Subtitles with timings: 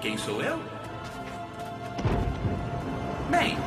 [0.00, 0.58] quem sou eu?
[3.30, 3.58] Bem,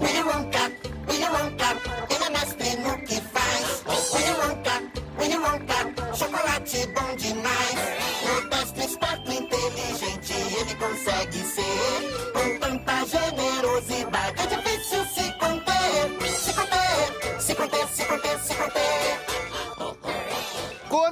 [0.00, 0.72] Willy Wonka,
[1.08, 1.76] Willy Wonka,
[2.10, 3.84] ele é mestre no que faz.
[4.14, 4.82] Willy Wonka,
[5.18, 7.74] Willy Wonka, chocolate bom demais.
[8.26, 12.32] Modesto, esperto, inteligente, ele consegue ser.
[12.32, 16.30] Com tanta generosidade, é difícil se conter.
[16.36, 19.33] Se conter, se conter, se conter, se conter.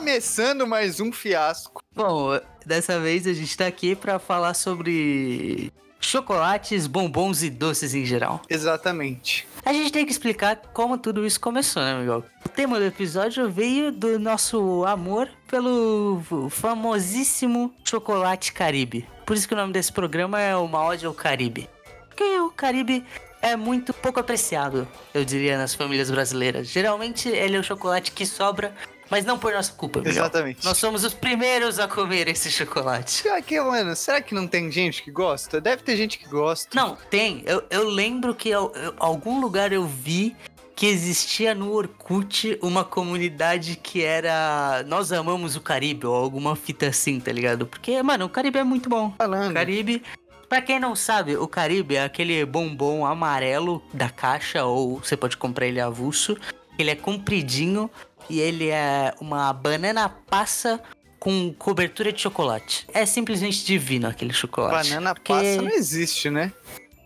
[0.03, 1.81] Começando mais um fiasco.
[1.95, 8.05] Bom, dessa vez a gente tá aqui pra falar sobre chocolates, bombons e doces em
[8.05, 8.43] geral.
[8.51, 9.47] Exatamente.
[9.65, 12.25] A gente tem que explicar como tudo isso começou, né, Miguel?
[12.45, 19.09] O tema do episódio veio do nosso amor pelo famosíssimo chocolate Caribe.
[19.25, 21.71] Por isso que o nome desse programa é Uma Ode ao Caribe.
[22.09, 23.07] Porque o Caribe
[23.41, 26.69] é muito pouco apreciado, eu diria, nas famílias brasileiras.
[26.69, 28.73] Geralmente ele é o chocolate que sobra,
[29.13, 30.01] mas não por nossa culpa.
[30.07, 30.65] Exatamente.
[30.65, 33.11] Nós somos os primeiros a comer esse chocolate.
[33.11, 35.61] Será que, mano, será que não tem gente que gosta?
[35.61, 36.71] Deve ter gente que gosta.
[36.75, 37.43] Não, tem.
[37.45, 40.35] Eu, eu lembro que eu, eu- algum lugar eu vi
[40.75, 46.87] que existia no Orkut uma comunidade que era Nós Amamos o Caribe, ou alguma fita
[46.87, 47.67] assim, tá ligado?
[47.67, 49.09] Porque, mano, o Caribe é muito bom.
[49.09, 49.53] O Falando.
[49.53, 50.03] Caribe,
[50.49, 55.37] pra quem não sabe, o Caribe é aquele bombom amarelo da caixa, ou você pode
[55.37, 56.35] comprar ele avulso.
[56.79, 57.91] Ele é compridinho
[58.29, 60.81] e ele é uma banana passa
[61.19, 62.87] com cobertura de chocolate.
[62.93, 64.89] É simplesmente divino aquele chocolate.
[64.91, 66.53] Banana Porque- passa não existe, né?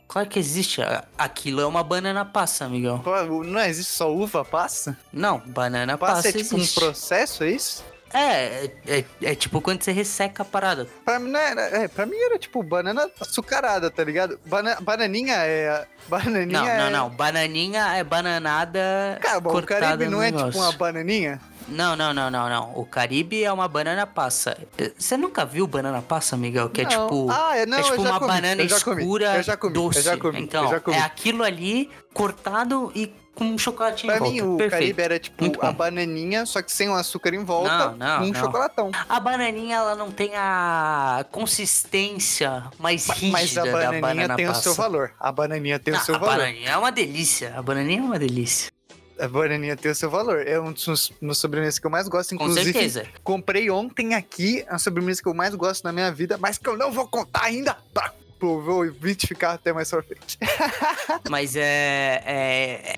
[0.09, 0.81] Claro que existe.
[1.19, 3.03] Aquilo é uma banana passa, amigão.
[3.45, 4.97] Não existe só uva passa?
[5.13, 6.79] Não, banana passa, Passa é tipo existe.
[6.79, 7.85] um processo, é isso?
[8.17, 10.89] É, é, é tipo quando você resseca a parada.
[11.05, 14.39] Pra mim, não era, é, pra mim era tipo banana açucarada, tá ligado?
[14.47, 15.87] Bana- bananinha é.
[16.09, 16.79] Bananinha Não, é...
[16.79, 17.11] não, não.
[17.11, 21.41] Bananinha é bananada Cara, o Caribe não é tipo uma bananinha?
[21.69, 22.73] Não, não, não, não, não.
[22.77, 24.57] O Caribe é uma banana passa.
[24.97, 26.71] Você nunca viu banana passa, Miguel?
[26.71, 26.91] Que é Não.
[26.91, 27.27] tipo.
[27.29, 29.43] Ah, é, não, é tipo eu já uma comi, banana eu já comi, escura eu
[29.43, 30.01] já comi, eu doce.
[30.01, 30.97] já comi, então, eu já comi.
[30.97, 34.55] é aquilo ali cortado e com um chocolatinho Pra em mim, volta.
[34.55, 34.81] o Perfeito.
[34.81, 38.25] Caribe era tipo a bananinha, só que sem o açúcar em volta, Não, não, com
[38.25, 38.41] um não.
[38.41, 38.91] chocolatão.
[39.09, 44.47] A bananinha, ela não tem a consistência mais rígida Mas a da bananinha banana tem
[44.47, 44.61] passa.
[44.61, 45.13] o seu valor.
[45.21, 46.37] A bananinha tem o seu a valor.
[46.39, 47.55] bananinha é uma delícia.
[47.57, 48.71] A bananinha é uma delícia.
[49.19, 50.47] A bananinha tem o seu valor.
[50.47, 52.31] É um dos meus sobremesas que eu mais gosto.
[52.37, 53.07] Com Inclusive, certeza.
[53.25, 56.77] comprei ontem aqui a sobremesa que eu mais gosto na minha vida, mas que eu
[56.77, 60.39] não vou contar ainda pra o ouvinte ficar até mais pra frente.
[61.31, 62.97] Mas é, é, é-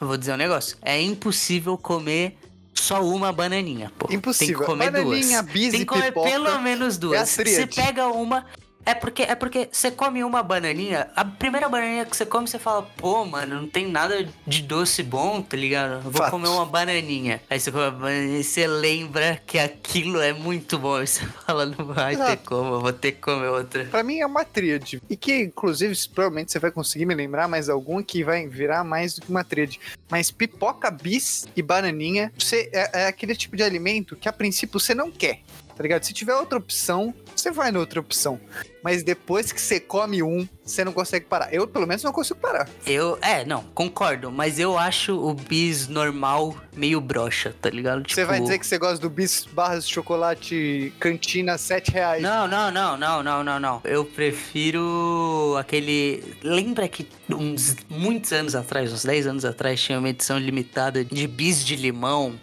[0.00, 0.76] Vou dizer um negócio.
[0.82, 2.38] É impossível comer
[2.74, 4.12] só uma bananinha, pô.
[4.12, 4.58] Impossível.
[4.58, 5.52] Tem que comer Bananinha, duas.
[5.52, 7.20] bis Tem que comer pelo menos é duas.
[7.20, 8.46] a Você pega uma.
[8.84, 12.58] É porque é porque você come uma bananinha, a primeira bananinha que você come, você
[12.58, 16.00] fala, pô, mano, não tem nada de doce bom, tá ligado?
[16.02, 16.30] Vou Fato.
[16.30, 17.40] comer uma bananinha.
[17.50, 20.96] Aí você come uma bananinha e você lembra que aquilo é muito bom.
[20.96, 22.48] Aí você fala, não vai ter Exato.
[22.48, 23.84] como, eu vou ter que comer outra.
[23.84, 25.02] Pra mim é uma tríade.
[25.08, 29.14] E que, inclusive, provavelmente você vai conseguir me lembrar mais algum que vai virar mais
[29.14, 29.78] do que uma tríade.
[30.10, 34.80] Mas pipoca, bis e bananinha, você, é, é aquele tipo de alimento que a princípio
[34.80, 35.40] você não quer.
[35.78, 36.02] Tá ligado?
[36.02, 38.40] Se tiver outra opção, você vai na outra opção.
[38.82, 41.54] Mas depois que você come um, você não consegue parar.
[41.54, 42.68] Eu, pelo menos, não consigo parar.
[42.84, 48.02] Eu, é, não, concordo, mas eu acho o bis normal meio broxa, tá ligado?
[48.08, 52.22] Você vai Tipo, dizer que você gosta do bis barras de chocolate cantina 7 reais.
[52.24, 53.80] Não, não, não, não, não, não, não.
[53.84, 56.24] Eu prefiro aquele.
[56.42, 61.26] Lembra que uns muitos anos atrás, uns 10 anos atrás, tinha uma edição limitada de
[61.28, 62.34] bis de limão?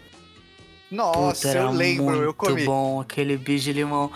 [0.90, 2.64] Nossa, Puta, eu lembro, muito eu comi.
[2.64, 4.10] bom aquele bis de limão.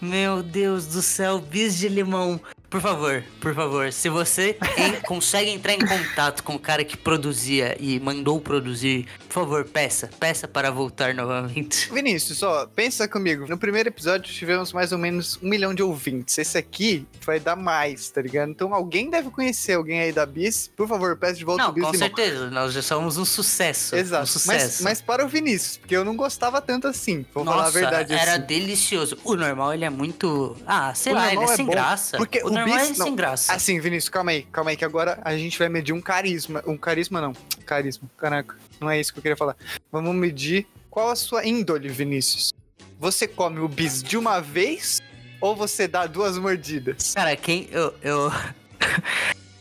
[0.00, 2.40] Meu Deus do céu, bis de limão.
[2.68, 4.58] Por favor, por favor, se você
[5.06, 9.06] consegue entrar em contato com o cara que produzia e mandou produzir,
[9.44, 11.90] favor, peça, peça para voltar novamente.
[11.94, 13.46] Vinícius, ó, pensa comigo.
[13.48, 16.36] No primeiro episódio tivemos mais ou menos um milhão de ouvintes.
[16.38, 18.50] Esse aqui vai dar mais, tá ligado?
[18.50, 20.70] Então alguém deve conhecer alguém aí da Bis.
[20.76, 22.16] Por favor, peça de volta Não, o Bis com de novo.
[22.16, 23.94] certeza, nós já somos um sucesso.
[23.94, 24.22] Um Exato.
[24.22, 24.84] Mas, sucesso.
[24.84, 27.24] mas para o Vinícius, porque eu não gostava tanto assim.
[27.34, 28.42] Vou falar a Nossa, verdade era assim.
[28.46, 29.18] delicioso.
[29.24, 30.56] O normal, ele é muito.
[30.66, 32.16] Ah, sei O lá, ele é é sem bom, graça.
[32.16, 33.52] porque o o normal bis- é não, sem graça.
[33.52, 36.62] Assim, Vinícius, calma aí, calma aí, que agora a gente vai medir um carisma.
[36.66, 37.32] Um carisma não,
[37.66, 39.56] carisma, caraca, não é isso que eu queria falar.
[39.92, 42.54] Vamos medir qual a sua índole, Vinícius.
[42.98, 45.00] Você come o bis de uma vez
[45.40, 47.12] ou você dá duas mordidas?
[47.14, 47.68] Cara, quem.
[47.70, 47.94] Eu.
[48.02, 48.32] eu...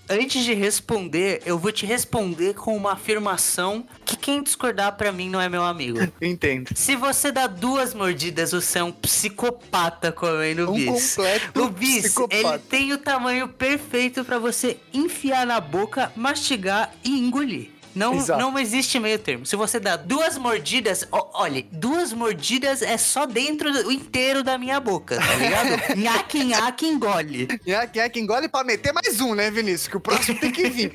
[0.08, 5.32] Antes de responder, eu vou te responder com uma afirmação que quem discordar pra mim
[5.32, 5.98] não é meu amigo.
[6.22, 6.70] Entendo.
[6.76, 11.16] Se você dá duas mordidas, você é um psicopata comendo Um bis.
[11.16, 12.36] completo O bis, psicopata.
[12.36, 17.72] ele tem o tamanho perfeito pra você enfiar na boca, mastigar e engolir.
[17.96, 18.40] Não, Exato.
[18.42, 19.46] não existe meio termo.
[19.46, 24.58] Se você dá duas mordidas, ó, olha, duas mordidas é só dentro do inteiro da
[24.58, 25.70] minha boca, tá ligado?
[25.98, 27.48] nhaque, nhaque, engole.
[27.66, 29.88] Nhaque, nhaque, engole pra meter mais um, né, Vinícius?
[29.88, 30.94] Que o próximo tem que vir.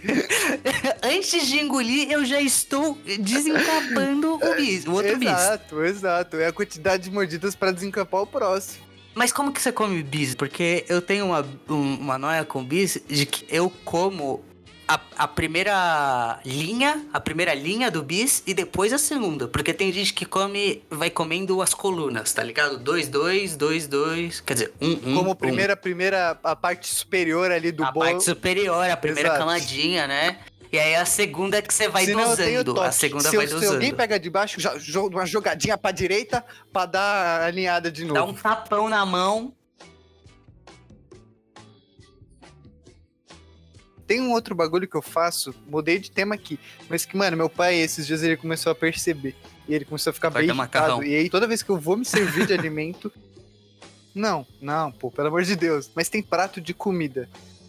[1.02, 5.28] Antes de engolir, eu já estou desencapando o bis, o outro bis.
[5.28, 6.36] exato, exato.
[6.36, 8.84] É a quantidade de mordidas pra desencapar o próximo.
[9.14, 10.34] Mas como que você come bis?
[10.34, 14.44] Porque eu tenho uma, um- uma noia com bis de que eu como
[14.94, 19.46] a, a primeira linha, a primeira linha do bis e depois a segunda.
[19.46, 22.76] Porque tem gente que come, vai comendo as colunas, tá ligado?
[22.76, 24.40] Dois, dois, dois, dois.
[24.40, 25.14] Quer dizer, um, um.
[25.14, 25.34] Como um.
[25.34, 28.06] primeira, primeira, a parte superior ali do a bolo.
[28.06, 29.38] parte superior, a primeira Exato.
[29.40, 30.38] camadinha, né?
[30.72, 32.80] E aí a segunda é que você vai Senão dosando.
[32.80, 33.74] A segunda se, vai eu- se dosando.
[33.74, 34.58] alguém pega de baixo,
[35.10, 37.00] uma jogadinha pra direita pra dar
[37.42, 38.14] a alinhada de novo.
[38.14, 39.52] Dá um tapão na mão.
[44.10, 46.58] Tem um outro bagulho que eu faço, mudei de tema aqui,
[46.88, 49.36] mas que, mano, meu pai, esses dias ele começou a perceber.
[49.68, 51.04] E ele começou a ficar bem Corta irritado.
[51.04, 53.12] E aí, toda vez que eu vou me servir de alimento.
[54.12, 55.88] Não, não, pô, pelo amor de Deus.
[55.94, 57.28] Mas tem prato de comida.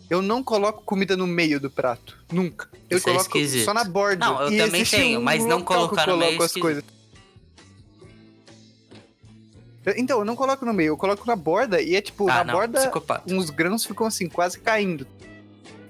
[0.09, 2.17] Eu não coloco comida no meio do prato.
[2.33, 2.67] Nunca.
[2.89, 3.65] Eu Isso é coloco esquisito.
[3.65, 4.25] só na borda.
[4.25, 6.83] Não, eu E também tenho, um mas não colocar no meio é coloco as coisas.
[9.95, 12.45] Então, eu não coloco no meio, eu coloco na borda e é tipo, Ah, na
[12.45, 13.31] não, borda psicopata.
[13.31, 15.05] uns grãos ficam assim, quase caindo.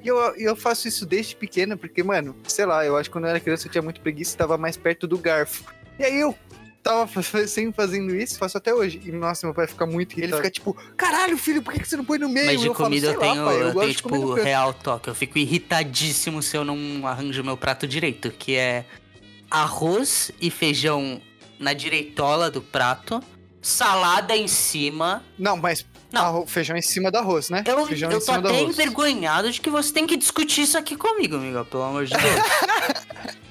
[0.03, 3.25] E eu, eu faço isso desde pequeno, porque, mano, sei lá, eu acho que quando
[3.25, 5.63] eu era criança eu tinha muito preguiça e tava mais perto do garfo.
[5.99, 6.35] E aí eu
[6.81, 7.07] tava
[7.47, 9.01] sempre fazendo isso, faço até hoje.
[9.05, 10.33] E nossa, meu pai fica muito irritado.
[10.33, 12.47] Ele fica tipo, caralho, filho, por que que você não põe no meio?
[12.47, 14.43] Mas de eu falo, comida "Sei eu lá, tenho, pai, eu gosto tenho tipo, canto."
[14.43, 15.09] real toque.
[15.09, 18.85] Eu fico irritadíssimo se eu não arranjo meu prato direito, que é
[19.49, 21.21] arroz e feijão
[21.59, 23.21] na direitola do prato,
[23.61, 25.23] salada em cima.
[25.37, 26.21] Não, mas Não.
[26.25, 27.63] arro- feijão em cima do arroz, né?
[27.65, 31.35] Eu, feijão eu tô até envergonhado de que você tem que discutir isso aqui comigo,
[31.37, 32.21] amigo, pelo amor de Deus.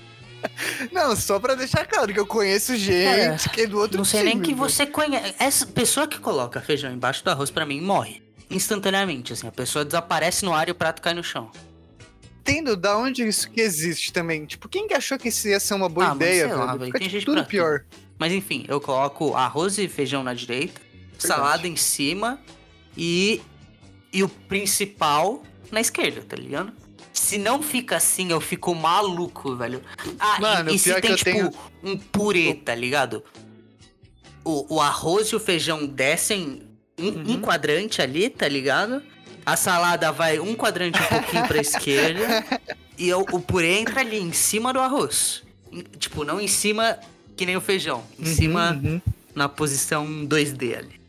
[0.92, 4.20] Não, só pra deixar claro que eu conheço gente que é do outro não sei
[4.20, 5.34] time, nem que você conhece.
[5.38, 8.22] Essa pessoa que coloca feijão embaixo do arroz, pra mim, morre.
[8.50, 9.46] Instantaneamente, assim.
[9.46, 11.50] A pessoa desaparece no ar e o prato cai no chão.
[12.40, 14.44] Entendo da onde isso que existe também.
[14.46, 16.78] Tipo, quem que achou que isso ia ser uma boa Ah, ideia, lá, velho?
[16.78, 17.84] velho, Fica tem tipo, gente tudo pior.
[18.18, 20.80] Mas enfim, eu coloco arroz e feijão na direita,
[21.20, 22.40] salada em cima
[22.96, 23.40] e,
[24.12, 26.72] e o principal na esquerda, tá ligado?
[27.12, 29.82] Se não fica assim, eu fico maluco, velho.
[30.18, 31.50] Ah, e- Mano, e, o se tem, eu tipo, tenho-
[31.82, 33.22] um purê, tá ligado?
[34.44, 36.62] O, o arroz e o feijão descem
[36.98, 37.40] um, um Uhum.
[37.40, 39.02] quadrante ali, tá ligado?
[39.44, 42.44] A salada vai um quadrante um pouquinho pra esquerda.
[42.98, 45.42] E o, o purê entra ali, em cima do arroz.
[45.98, 46.98] Tipo, não em cima
[47.36, 48.04] que nem o feijão.
[48.18, 49.00] Em cima Uhum.
[49.34, 50.99] na posição 2D ali.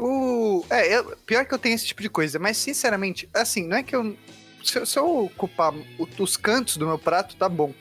[0.00, 0.64] O...
[0.70, 3.82] É, eu- pior que eu tenho esse tipo de coisa, mas sinceramente, assim, não é
[3.82, 4.16] que eu.
[4.64, 7.72] Se, eu- se eu ocupar o- os cantos do meu prato, tá bom.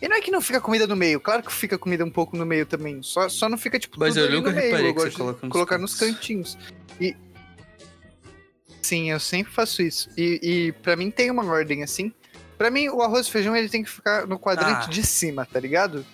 [0.00, 2.36] E não é que não fica comida no meio, claro que fica comida um pouco
[2.36, 3.02] no meio também.
[3.02, 4.66] Só, só não fica, tipo, Mas eu nunca no meio.
[4.70, 6.16] reparei Eu que você gosto de coloca nos colocar nos cantos.
[6.16, 6.58] cantinhos.
[7.00, 7.16] E.
[8.80, 10.08] Sim, eu sempre faço isso.
[10.16, 12.12] E, e para mim tem uma ordem assim.
[12.56, 14.90] Pra mim, o arroz e feijão ele tem que ficar no quadrante Ah.
[14.90, 16.04] de cima, tá ligado?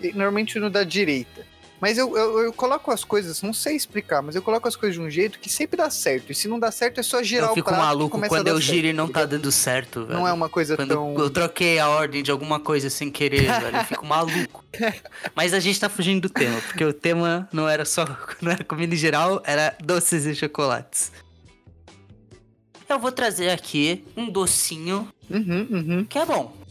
[0.00, 1.46] E, normalmente no da direita.
[1.82, 4.94] Mas eu, eu, eu coloco as coisas, não sei explicar, mas eu coloco as coisas
[4.94, 6.30] de um jeito que sempre dá certo.
[6.30, 8.32] E se não dá certo, é só girar eu o fico prato e maluco começa
[8.32, 10.20] a quando eu giro e não tá dando certo, velho.
[10.20, 11.18] Não é uma coisa Quando tão.
[11.18, 14.64] eu troquei a ordem de alguma coisa sem querer, velho, eu fico maluco.
[15.34, 18.04] Mas a gente tá fugindo do tema, porque o tema não era só
[18.40, 21.10] não era comida em geral, era doces e chocolates.
[22.88, 26.04] Eu vou trazer aqui um docinho Uhum, uhum.
[26.04, 26.61] que é bom.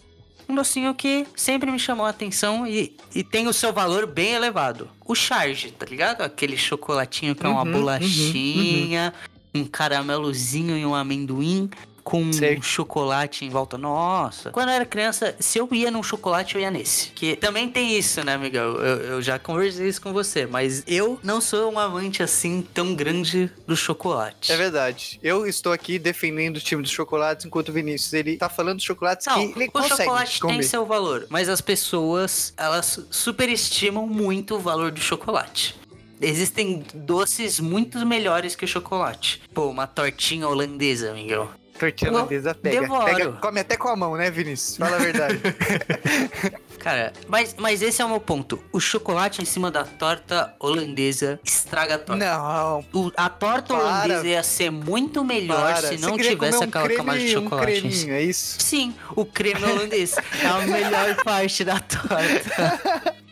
[0.52, 4.34] Um docinho que sempre me chamou a atenção e, e tem o seu valor bem
[4.34, 4.90] elevado.
[5.06, 6.22] O charge, tá ligado?
[6.24, 9.14] Aquele chocolatinho que é uma Uhum, bolachinha,
[9.56, 11.70] um caramelozinho e um amendoim
[12.04, 12.62] com Sei.
[12.62, 13.78] chocolate em volta.
[13.78, 14.52] Nossa!
[14.52, 17.10] Quando eu era criança, se eu ia num chocolate, eu ia nesse.
[17.10, 18.76] Que também tem isso, né, Miguel?
[18.78, 22.94] Eu, eu já conversei isso com você, mas eu não sou um amante assim tão
[22.96, 24.52] grande do chocolate.
[24.52, 25.20] É verdade.
[25.24, 28.86] Eu estou aqui defendendo o time dos chocolates, enquanto o Vinícius, ele tá falando dos
[28.86, 30.54] chocolates Não, que ele o consegue chocolate comer.
[30.54, 35.76] tem seu valor, mas as pessoas, elas superestimam muito o valor do chocolate.
[36.24, 39.42] Existem doces muito melhores que o chocolate.
[39.54, 41.50] Pô, uma tortinha holandesa, Miguel.
[41.82, 42.82] Tortinha Eu holandesa pega.
[42.82, 43.06] devoro.
[43.06, 43.32] pega.
[43.34, 44.78] Come até com a mão, né, Vinícius?
[44.78, 45.40] Fala a verdade.
[46.78, 48.62] Cara, mas, mas esse é o meu ponto.
[48.72, 52.24] O chocolate em cima da torta holandesa estraga a torta.
[52.26, 53.84] não, O- a torta Para.
[53.84, 55.88] holandesa ia ser muito melhor para.
[55.90, 57.78] se não tivesse um aquela camada de chocolate.
[57.78, 58.58] Um creminho, é isso?
[58.60, 63.14] Sim, o creme holandês é a melhor parte da torta.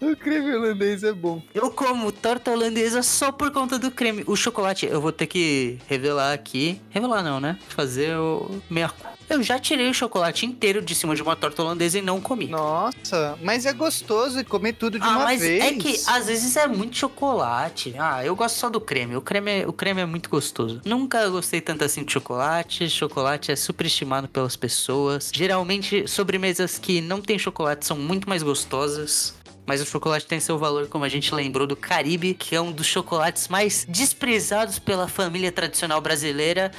[0.00, 1.42] O creme holandês é bom.
[1.54, 4.24] Eu como torta holandesa só por conta do creme.
[4.26, 6.80] O chocolate, eu vou ter que revelar aqui.
[6.90, 7.58] Revelar não, né?
[7.68, 8.90] Fazer o meia.
[9.28, 12.46] Eu já tirei o chocolate inteiro de cima de uma torta holandesa e não comi.
[12.46, 15.64] Nossa, mas é gostoso comer tudo de ah, uma mas vez.
[15.64, 17.94] é que às vezes é muito chocolate.
[17.98, 19.16] Ah, eu gosto só do creme.
[19.16, 20.80] O creme, é, o creme é muito gostoso.
[20.84, 22.88] Nunca gostei tanto assim de chocolate.
[22.88, 25.30] Chocolate é superestimado pelas pessoas.
[25.34, 29.34] Geralmente, sobremesas que não tem chocolate são muito mais gostosas.
[29.66, 32.70] Mas o chocolate tem seu valor, como a gente lembrou do Caribe, que é um
[32.70, 36.70] dos chocolates mais desprezados pela família tradicional brasileira.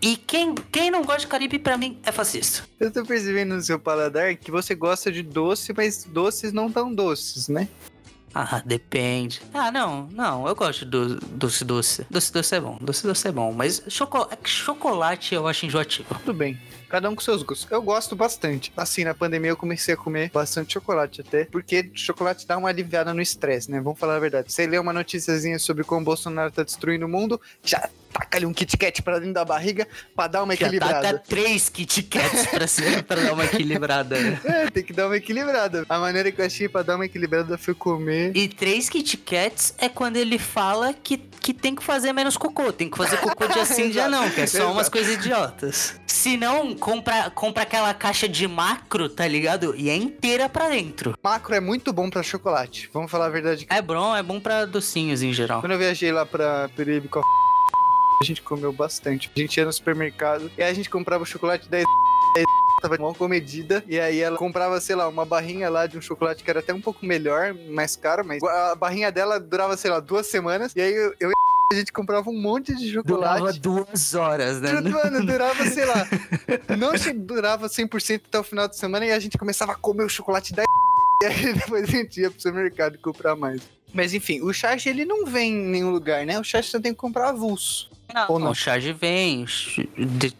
[0.00, 2.64] E quem, quem não gosta de Caribe, pra mim, é fascista.
[2.78, 6.94] Eu tô percebendo no seu paladar que você gosta de doce, mas doces não tão
[6.94, 7.68] doces, né?
[8.38, 9.40] Ah, depende.
[9.54, 12.06] Ah, não, não, eu gosto do doce doce.
[12.10, 16.14] Doce doce é bom, doce doce é bom, mas choco- chocolate eu acho enjoativo.
[16.18, 16.60] Tudo bem.
[16.90, 17.66] Cada um com seus gostos.
[17.70, 18.70] Eu gosto bastante.
[18.76, 23.14] Assim, na pandemia eu comecei a comer bastante chocolate até, porque chocolate dá uma aliviada
[23.14, 23.80] no estresse, né?
[23.80, 24.52] Vamos falar a verdade.
[24.52, 28.46] Você lê uma noticiazinha sobre como o Bolsonaro tá destruindo o mundo, já taca ali
[28.46, 31.00] um Kit Kat pra dentro da barriga pra dar uma Já equilibrada.
[31.02, 34.18] taca três Kit Kats pra, ser, pra dar uma equilibrada.
[34.18, 34.40] né?
[34.44, 35.84] É, tem que dar uma equilibrada.
[35.88, 38.36] A maneira que eu achei pra dar uma equilibrada foi comer.
[38.36, 42.72] E três Kit Kats é quando ele fala que, que tem que fazer menos cocô.
[42.72, 45.98] Tem que fazer cocô dia sim, dia não, que é só umas coisas idiotas.
[46.06, 49.74] Se não, compra, compra aquela caixa de macro, tá ligado?
[49.76, 51.14] E é inteira pra dentro.
[51.22, 52.88] Macro é muito bom pra chocolate.
[52.92, 53.66] Vamos falar a verdade.
[53.68, 55.60] É bom, é bom pra docinhos em geral.
[55.60, 57.20] Quando eu viajei lá pra Peribe com
[58.20, 59.30] a gente comeu bastante.
[59.34, 61.84] A gente ia no supermercado e a gente comprava o chocolate 10
[62.80, 66.44] tava mal comedida e aí ela comprava, sei lá, uma barrinha lá de um chocolate
[66.44, 70.00] que era até um pouco melhor, mais caro, mas a barrinha dela durava, sei lá,
[70.00, 73.60] duas semanas e aí eu, eu e a gente comprava um monte de Durava chocolate.
[73.60, 74.76] duas horas, né?
[74.76, 76.06] Tudo, Mano, durava, sei lá,
[76.78, 76.92] não
[77.24, 80.54] durava 100% até o final de semana e a gente começava a comer o chocolate
[80.54, 80.62] da
[81.22, 83.62] e aí depois a gente ia pro supermercado comprar mais.
[83.92, 86.38] Mas enfim, o charge ele não vem em nenhum lugar, né?
[86.38, 87.90] O charge você tem que comprar avulso.
[88.12, 88.50] Não, Ou não?
[88.50, 89.44] o charge vem.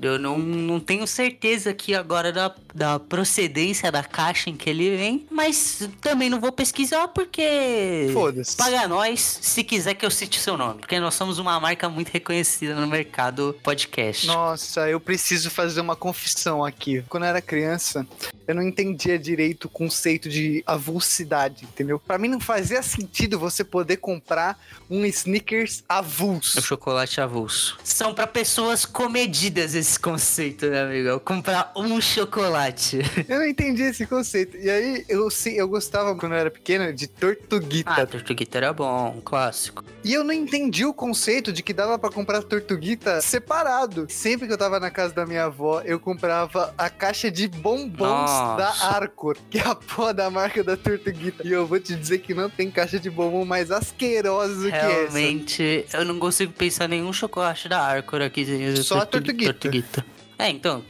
[0.00, 4.96] Eu não, não tenho certeza aqui agora da, da procedência da caixa em que ele
[4.96, 8.10] vem, mas também não vou pesquisar porque.
[8.12, 8.56] Foda-se.
[8.56, 12.08] Paga nós se quiser que eu cite seu nome, porque nós somos uma marca muito
[12.10, 14.26] reconhecida no mercado podcast.
[14.26, 17.04] Nossa, eu preciso fazer uma confissão aqui.
[17.08, 18.06] Quando eu era criança,
[18.46, 21.98] eu não entendia direito o conceito de avulsidade, entendeu?
[21.98, 24.58] Pra mim não fazia sentido você poder comprar
[24.88, 26.58] um sneakers avulso.
[26.58, 27.55] O chocolate avulso.
[27.84, 31.20] São pra pessoas comedidas esse conceito, né, amigo?
[31.20, 32.98] Comprar um chocolate.
[33.28, 34.56] Eu não entendi esse conceito.
[34.56, 37.90] E aí, eu, se- eu gostava, quando eu era pequeno, de tortuguita.
[37.90, 39.84] Ah, Tortuguita era bom, um clássico.
[40.04, 44.06] E eu não entendi o conceito de que dava pra comprar tortuguita separado.
[44.08, 47.98] Sempre que eu tava na casa da minha avó, eu comprava a caixa de bombons
[47.98, 48.56] Nossa.
[48.56, 51.46] da Arcor, que é a porra da marca da tortuguita.
[51.46, 54.74] E eu vou te dizer que não tem caixa de bombom mais asquerosa do que
[54.76, 54.86] essa.
[54.88, 58.44] Realmente, eu não consigo pensar em nenhum chocolate da Arcor aqui.
[58.82, 59.52] Só a tortuguita.
[59.52, 60.04] tortuguita.
[60.38, 60.84] É, então.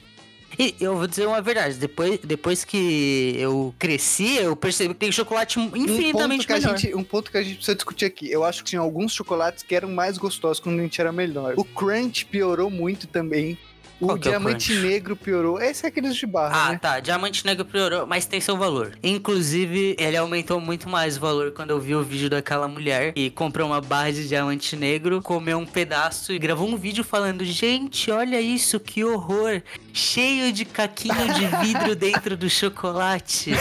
[0.59, 5.13] E eu vou dizer uma verdade, depois, depois que eu cresci, eu percebi que tem
[5.13, 6.79] chocolate Um infinitamente a melhor.
[6.79, 8.31] gente, um ponto que a gente precisa discutir aqui.
[8.31, 11.55] Eu acho que tinha alguns chocolates que eram mais gostosos quando a gente era melhor.
[11.59, 13.59] O Crunch piorou muito também.
[13.99, 14.75] O Qual que é o Diamante?
[14.75, 15.59] Negro piorou.
[15.61, 16.79] Esse é aqueles de barra, Ah, né?
[16.79, 17.01] tá.
[17.01, 18.93] Diamante Negro piorou, mas tem seu valor.
[19.03, 23.31] Inclusive, ele aumentou muito mais o valor quando eu vi o vídeo daquela mulher e
[23.31, 28.11] comprou uma barra de diamante negro, comeu um pedaço e gravou um vídeo falando: Gente,
[28.11, 29.63] olha isso, que horror!
[29.95, 33.53] Cheio de caquinho de vidro dentro do chocolate.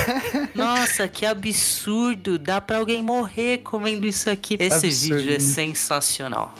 [0.54, 2.38] Nossa, que absurdo!
[2.38, 4.58] Dá pra alguém morrer comendo isso aqui.
[4.60, 6.54] Esse Absurdo, vídeo é sensacional.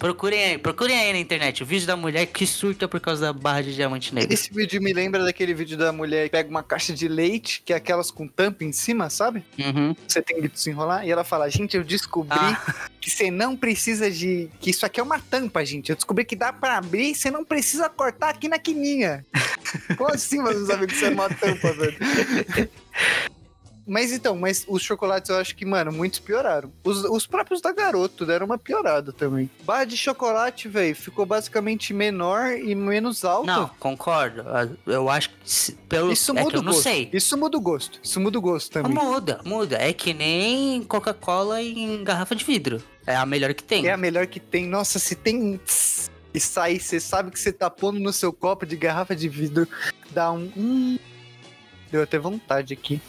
[0.00, 3.32] Procurem aí, procurem aí na internet o vídeo da mulher que surta por causa da
[3.34, 4.32] barra de diamante negro.
[4.32, 7.70] Esse vídeo me lembra daquele vídeo da mulher que pega uma caixa de leite, que
[7.70, 9.44] é aquelas com tampa em cima, sabe?
[9.58, 9.94] Uhum.
[10.08, 11.06] Você tem que desenrolar.
[11.06, 12.88] E ela fala: Gente, eu descobri Ah.
[12.98, 14.48] que você não precisa de.
[14.58, 15.90] Que isso aqui é uma tampa, gente.
[15.90, 19.22] Eu descobri que dá pra abrir e você não precisa cortar aqui na quininha.
[19.98, 22.70] Como assim você não sabe que isso é uma tampa, velho?
[23.90, 26.72] Mas então, mas os chocolates eu acho que, mano, muitos pioraram.
[26.84, 29.50] Os, os próprios da Garoto deram uma piorada também.
[29.64, 33.46] Barra de chocolate, velho, ficou basicamente menor e menos alto.
[33.48, 34.44] Não, concordo.
[34.46, 36.84] Ah, Eu acho que pelo Isso é muda eu o não gosto.
[36.84, 37.10] sei.
[37.12, 37.98] Isso muda o gosto.
[38.00, 38.92] Isso muda o gosto também.
[38.94, 39.76] Muda, muda.
[39.76, 42.80] É que nem Coca-Cola em garrafa de vidro.
[43.04, 43.88] É a melhor que tem.
[43.88, 44.68] É a melhor que tem.
[44.68, 45.60] Nossa, se tem
[46.32, 49.66] e sai, você sabe que você tá pondo no seu copo de garrafa de vidro,
[50.12, 50.48] dá um.
[50.56, 50.96] Hum,
[51.90, 53.00] deu até vontade aqui.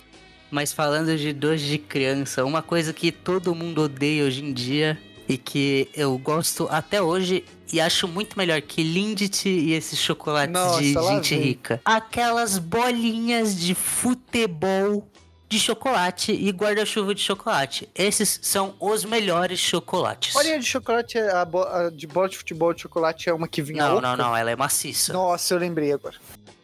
[0.51, 4.97] Mas falando de doce de criança, uma coisa que todo mundo odeia hoje em dia
[5.29, 10.51] e que eu gosto até hoje e acho muito melhor que Lindt e esses chocolates
[10.53, 11.43] Nossa, de gente vem.
[11.45, 11.81] rica.
[11.85, 15.07] Aquelas bolinhas de futebol
[15.47, 17.87] de chocolate e guarda-chuva de chocolate.
[17.93, 20.33] Esses são os melhores chocolates.
[20.33, 23.61] Bolinha de chocolate, a, bo- a de bola de futebol de chocolate é uma que
[23.61, 25.11] vinha Não, não, não, ela é maciça.
[25.11, 26.15] Nossa, eu lembrei agora.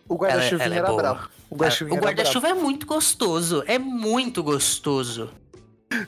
[0.10, 1.02] O guarda-chuvinha ela é era boa.
[1.02, 1.30] bravo.
[1.50, 1.56] O
[1.98, 3.64] guarda-chuva é muito gostoso.
[3.68, 5.30] É muito gostoso.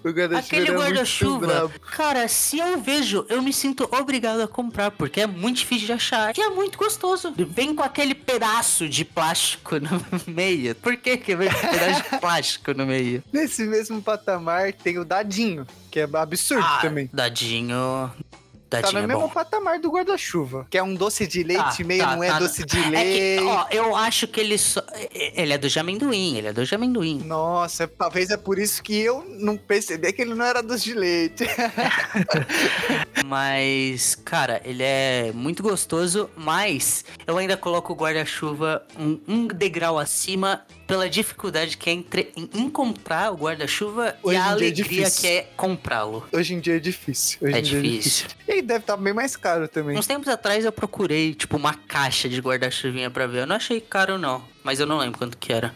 [0.04, 5.22] O guarda-chuva Aquele guarda-chuva, cara, se eu vejo, eu me sinto obrigado a comprar, porque
[5.22, 6.38] é muito difícil de achar.
[6.38, 7.34] E é muito gostoso.
[7.38, 9.90] Vem com aquele pedaço de plástico no
[10.28, 10.76] meio.
[10.76, 13.24] Por que que vem com um pedaço de plástico no meio?
[13.32, 17.10] Nesse mesmo patamar tem o dadinho, que é absurdo Ah, também.
[17.14, 18.12] Dadinho.
[18.70, 19.30] Tá Dadinho no é mesmo bom.
[19.30, 22.40] patamar do guarda-chuva, que é um doce de leite, Tá, meio tá, não é tá.
[22.40, 23.40] doce de É leite.
[23.42, 24.82] que, ó, eu acho que ele só.
[25.12, 27.20] Ele é do de amendoim, ele é do de amendoim.
[27.26, 30.94] Nossa, talvez é por isso que eu não percebi que ele não era doce de
[30.94, 31.46] leite.
[33.26, 39.98] Mas, cara, ele é muito gostoso, mas eu ainda coloco o guarda-chuva um, um degrau
[40.00, 45.22] acima pela dificuldade que é entre, em encontrar o guarda-chuva e a é alegria difícil.
[45.22, 46.28] que é comprá-lo.
[46.34, 47.38] Hoje em dia é difícil.
[47.44, 48.28] Hoje É em dia difícil.
[48.48, 49.96] E deve estar bem mais caro também.
[49.96, 53.42] Uns tempos atrás eu procurei, tipo, uma caixa de guarda-chuvinha pra ver.
[53.42, 54.44] Eu não achei caro, não.
[54.64, 55.76] Mas eu não lembro quanto que era.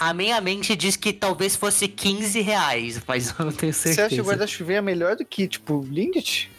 [0.00, 4.06] A minha mente diz que talvez fosse 15 reais, mas eu não tenho Você certeza.
[4.06, 6.50] acha o guarda-chuvinha melhor do que, tipo, Lindt?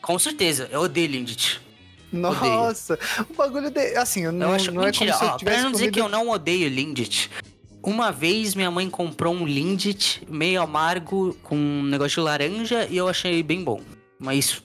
[0.00, 1.60] Com certeza, eu odeio Lindt.
[2.12, 2.98] Nossa,
[3.30, 3.96] o bagulho de...
[3.96, 5.84] Assim, eu Eu não, acho não é mentira, como se eu ó, pra não dizer
[5.84, 5.94] comido...
[5.94, 7.30] que eu não odeio Lindt.
[7.82, 12.96] Uma vez minha mãe comprou um Lindt meio amargo com um negócio de laranja e
[12.96, 13.80] eu achei bem bom.
[14.18, 14.62] Mas,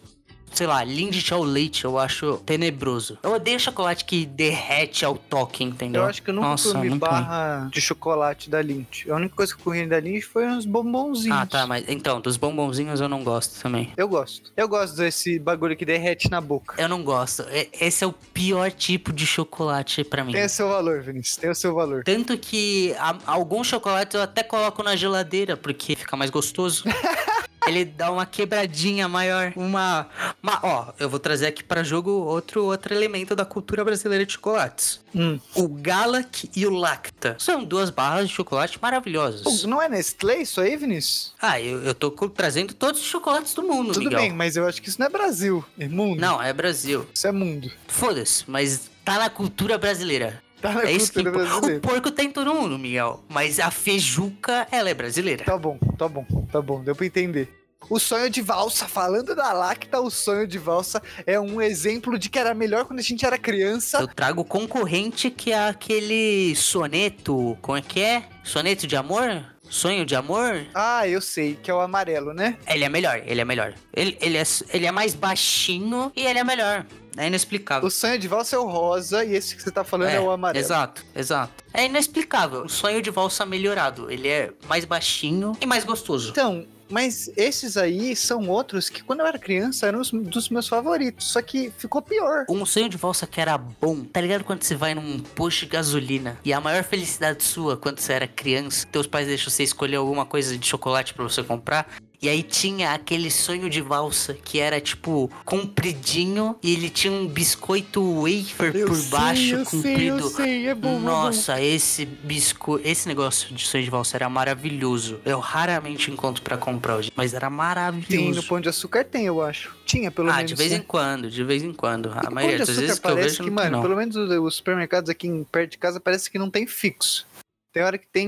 [0.51, 3.17] sei lá, Lindt ao leite eu acho tenebroso.
[3.23, 6.01] Eu odeio chocolate que derrete ao toque, entendeu?
[6.03, 6.97] Eu acho que eu nunca Nossa, comi ruim.
[6.97, 9.09] barra de chocolate da Lindt.
[9.11, 11.37] A única coisa que eu comi da Lindt foi uns bombonzinhos.
[11.37, 13.91] Ah, tá, mas então, dos bombonzinhos eu não gosto também.
[13.97, 14.51] Eu gosto.
[14.57, 16.81] Eu gosto desse bagulho que derrete na boca.
[16.81, 17.45] Eu não gosto.
[17.79, 20.31] Esse é o pior tipo de chocolate pra mim.
[20.33, 21.37] Tem o seu valor, Vinícius.
[21.37, 22.03] Tem o seu valor.
[22.03, 26.83] Tanto que a- alguns chocolates eu até coloco na geladeira, porque fica mais gostoso.
[27.67, 30.07] Ele dá uma quebradinha maior, uma,
[30.41, 34.33] uma- ó, eu vou trazer aqui pra jogo outro outro elemento da cultura brasileira de
[34.33, 34.99] chocolates.
[35.15, 35.39] Hum.
[35.55, 37.35] O Galac e o Lacta.
[37.39, 39.63] São duas barras de chocolate maravilhosas.
[39.63, 41.33] Não é Nestlé isso aí, Vinícius?
[41.41, 44.19] Ah, eu, eu tô trazendo todos os chocolates do mundo, Tudo Miguel.
[44.19, 45.63] bem, mas eu acho que isso não é Brasil.
[45.79, 46.19] É mundo.
[46.19, 47.07] Não, é Brasil.
[47.13, 47.71] Isso é mundo.
[47.87, 50.41] Foda-se, mas tá na cultura brasileira.
[50.61, 51.19] Tá na é isso que.
[51.19, 53.23] O porco tá em todo mundo, Miguel.
[53.29, 55.43] Mas a feijuca, ela é brasileira.
[55.43, 56.81] Tá bom, tá bom, tá bom.
[56.83, 57.49] Deu pra entender.
[57.89, 62.27] O sonho de valsa, falando da Lacta, o sonho de valsa é um exemplo de
[62.29, 63.99] que era melhor quando a gente era criança.
[63.99, 67.57] Eu trago concorrente que é aquele soneto.
[67.61, 68.23] Como é que é?
[68.43, 69.45] Soneto de amor?
[69.69, 70.65] Sonho de amor?
[70.73, 72.57] Ah, eu sei, que é o amarelo, né?
[72.67, 73.73] Ele é melhor, ele é melhor.
[73.93, 76.85] Ele, ele, é, ele é mais baixinho e ele é melhor.
[77.17, 77.87] É inexplicável.
[77.87, 80.29] O sonho de valsa é o rosa e esse que você tá falando é, o
[80.29, 80.63] amarelo.
[80.63, 81.63] Exato, exato.
[81.73, 82.63] É inexplicável.
[82.63, 84.11] O sonho de valsa melhorado.
[84.11, 86.29] Ele é mais baixinho e mais gostoso.
[86.29, 90.67] Então, mas esses aí são outros que quando eu era criança eram os dos meus
[90.67, 92.45] favoritos, só que ficou pior.
[92.49, 94.03] Um sonho de valsa que era bom.
[94.05, 97.99] Tá ligado quando você vai num posto de gasolina e a maior felicidade sua quando
[97.99, 101.87] você era criança, teus pais deixam você escolher alguma coisa de chocolate pra você comprar?
[102.19, 107.27] E aí tinha aquele sonho de valsa que era tipo compridinho e ele tinha um
[107.27, 110.29] biscoito wafer Eu por sei, baixo sei, comprido.
[110.29, 110.99] sei, é bom, é bom.
[110.99, 115.19] Nossa, esse biscoito, esse negócio de sonho de valsa era maravilhoso.
[115.23, 118.07] Eu raramente encontro pra comprar hoje, mas era maravilhoso.
[118.07, 119.75] Tem, no Pão de Açúcar tem, eu acho.
[119.85, 120.49] Tinha, pelo ah, menos.
[120.49, 120.77] de vez né?
[120.77, 122.09] em quando, de vez em quando.
[122.09, 123.81] É A Pão maioria das vezes que eu parece vejo que, mano, não.
[123.83, 127.27] pelo menos os, os supermercados aqui em- perto de casa parece que não tem fixo.
[127.71, 128.27] Tem hora que tem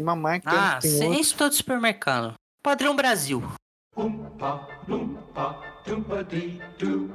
[0.00, 2.32] uma marca, Ah, tem sim, isso todo supermercado.
[2.68, 3.42] Padrão Brasil.
[3.96, 7.10] Oompa, loompa, doompa dee doo.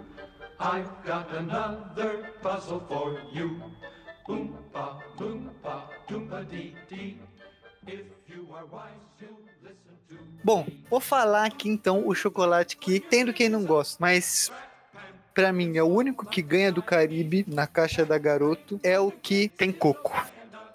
[0.60, 3.62] I've got another puzzle for you.
[4.28, 7.22] Oompa, loompa, doompa dee dee.
[7.86, 10.16] If you are wise, you'll listen to.
[10.44, 14.52] Bom, vou falar aqui então o chocolate que tendo quem não gosta, mas
[15.36, 19.12] pra mim é o único que ganha do Caribe na caixa da Garoto é o
[19.12, 20.13] que tem coco,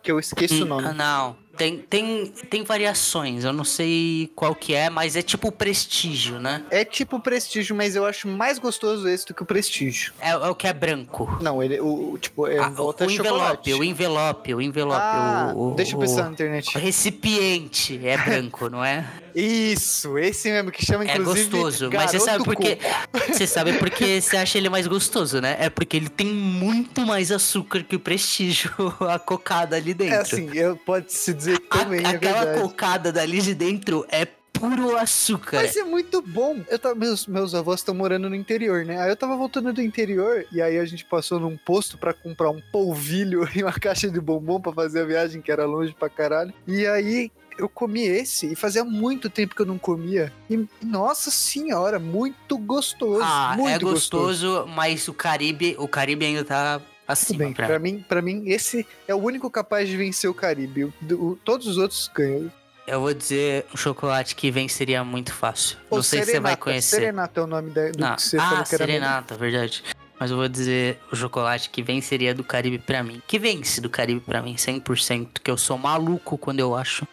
[0.05, 0.87] que eu esqueço o Hum, nome.
[0.87, 3.45] ah, Não, tem, tem, tem variações.
[3.45, 6.65] Eu não sei qual que é, mas é tipo o prestígio, né?
[6.71, 10.13] É tipo prestígio, mas eu acho mais gostoso esse do que o prestígio.
[10.21, 11.39] É, é o que é branco.
[11.43, 14.61] Não, ele, o, o- tipo, é Ah, em o, volta o envelope, o envelope, o
[14.63, 15.01] envelope.
[15.03, 16.79] Ah, o, o- deixa eu o- pensar na O internet.
[16.79, 19.05] recipiente é branco, não é?
[19.39, 22.77] Isso, esse mesmo que chama É inclusive gostoso, mas você sabe por quê?
[22.77, 23.33] Coco.
[23.33, 25.57] Você sabe por que você acha ele mais gostoso, né?
[25.61, 28.71] É porque ele tem muito mais açúcar que o prestígio,
[29.09, 30.15] a cocada ali dentro.
[30.15, 32.61] É assim, eu pode se dizer que A- também é aquela verdade.
[32.63, 35.59] cocada dali de dentro é puro açúcar.
[35.59, 36.61] Mas é muito bom.
[36.69, 39.01] Eu tava, meus, meus avós estão morando no interior, né?
[39.01, 42.51] Aí eu tava voltando do interior e aí a gente passou num posto pra comprar
[42.51, 46.09] um polvilho e uma caixa de bombom pra fazer a viagem, que era longe pra
[46.09, 46.53] caralho.
[46.67, 50.33] E aí eu comi esse e fazia muito tempo que eu não comia.
[50.49, 53.21] E nossa senhora, muito gostoso.
[53.23, 56.81] Ah, muito é gostoso, mas o Caribe, o Caribe ainda tá
[57.27, 58.05] Tudo bem, pra pra mim.
[58.09, 60.85] pra mim, esse é o único capaz de vencer o Caribe.
[60.85, 62.51] O- o- todos os outros ganham.
[62.87, 65.77] Eu vou dizer um chocolate que venceria muito fácil.
[65.91, 66.57] Não sei se você vai Serenata.
[66.63, 66.97] conhecer.
[66.97, 68.17] Serenata é o nome da, do Não.
[68.17, 69.83] que você ah, falou que era Serenata, verdade.
[70.19, 73.23] Mas eu vou dizer o chocolate que venceria do Caribe pra mim.
[73.27, 75.41] Que vence do Caribe pra mim, 100%.
[75.45, 77.07] Que eu sou maluco quando eu acho.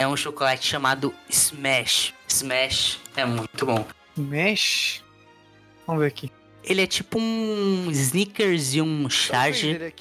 [0.00, 2.14] É um chocolate chamado Smash.
[2.26, 3.86] Smash é muito bom.
[4.16, 5.04] Mesh.
[5.86, 6.32] Vamos ver aqui.
[6.64, 9.92] Ele é tipo um Snickers e um Charge.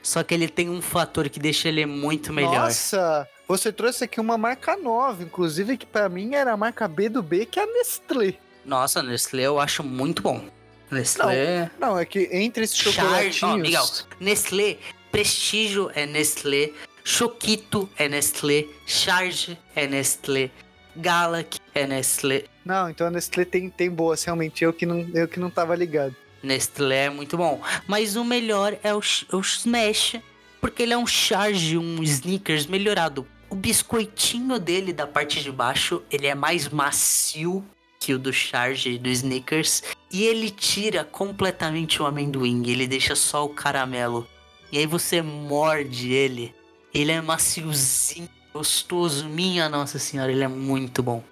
[0.00, 2.54] Só que ele tem um fator que deixa ele muito melhor.
[2.66, 7.08] Nossa, você trouxe aqui uma marca nova, inclusive que pra mim era a marca B
[7.08, 8.34] do B, que é a Nestlé.
[8.64, 10.48] Nossa, Nestlé eu acho muito bom.
[10.88, 11.68] Nestlé.
[11.80, 13.00] Não, é que entre esses Charge-
[13.32, 13.42] chocolatinhos...
[13.42, 13.84] ó, Miguel.
[14.20, 14.78] Nestlé,
[15.10, 16.70] Prestígio é Nestlé,
[17.10, 20.50] Choquito é Nestlé, Charge é Nestlé,
[20.94, 22.44] Galac é Nestlé.
[22.62, 24.62] Não, então a Nestlé tem, tem boas, realmente.
[24.62, 26.14] Eu que, não, eu que não tava ligado.
[26.42, 27.62] Nestlé é muito bom.
[27.86, 29.00] Mas o melhor é o,
[29.32, 30.16] o Smash,
[30.60, 33.26] porque ele é um Charge, um Snickers melhorado.
[33.48, 37.64] O biscoitinho dele da parte de baixo, ele é mais macio
[37.98, 39.82] que o do Charge e do Snickers.
[40.12, 44.28] E ele tira completamente o amendoim, ele deixa só o caramelo.
[44.70, 46.57] E aí você morde ele.
[46.92, 49.28] Ele é maciozinho, gostoso.
[49.28, 51.22] Minha Nossa Senhora, ele é muito bom.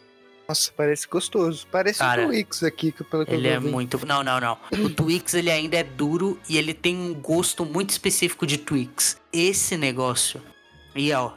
[0.49, 1.67] Nossa, parece gostoso.
[1.73, 4.05] Parece Cara, o Twix aqui, que pelo que Ele eu é muito.
[4.07, 4.59] Não, não, não.
[4.85, 9.21] O Twix ele ainda é duro e ele tem um gosto muito específico de Twix.
[9.33, 10.41] Esse negócio.
[10.95, 11.33] E ó,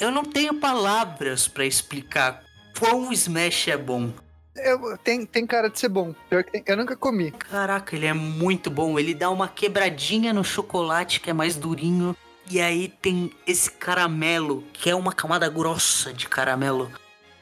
[0.00, 2.42] eu não tenho palavras pra explicar
[2.78, 4.10] quão o Smash é bom.
[4.54, 6.14] Eu- tem, tem cara de ser bom.
[6.30, 7.30] Pior que tem, eu nunca comi.
[7.32, 8.98] Caraca, ele é muito bom.
[8.98, 12.16] Ele dá uma quebradinha no chocolate que é mais durinho.
[12.50, 16.90] E aí tem esse caramelo, que é uma camada grossa de caramelo.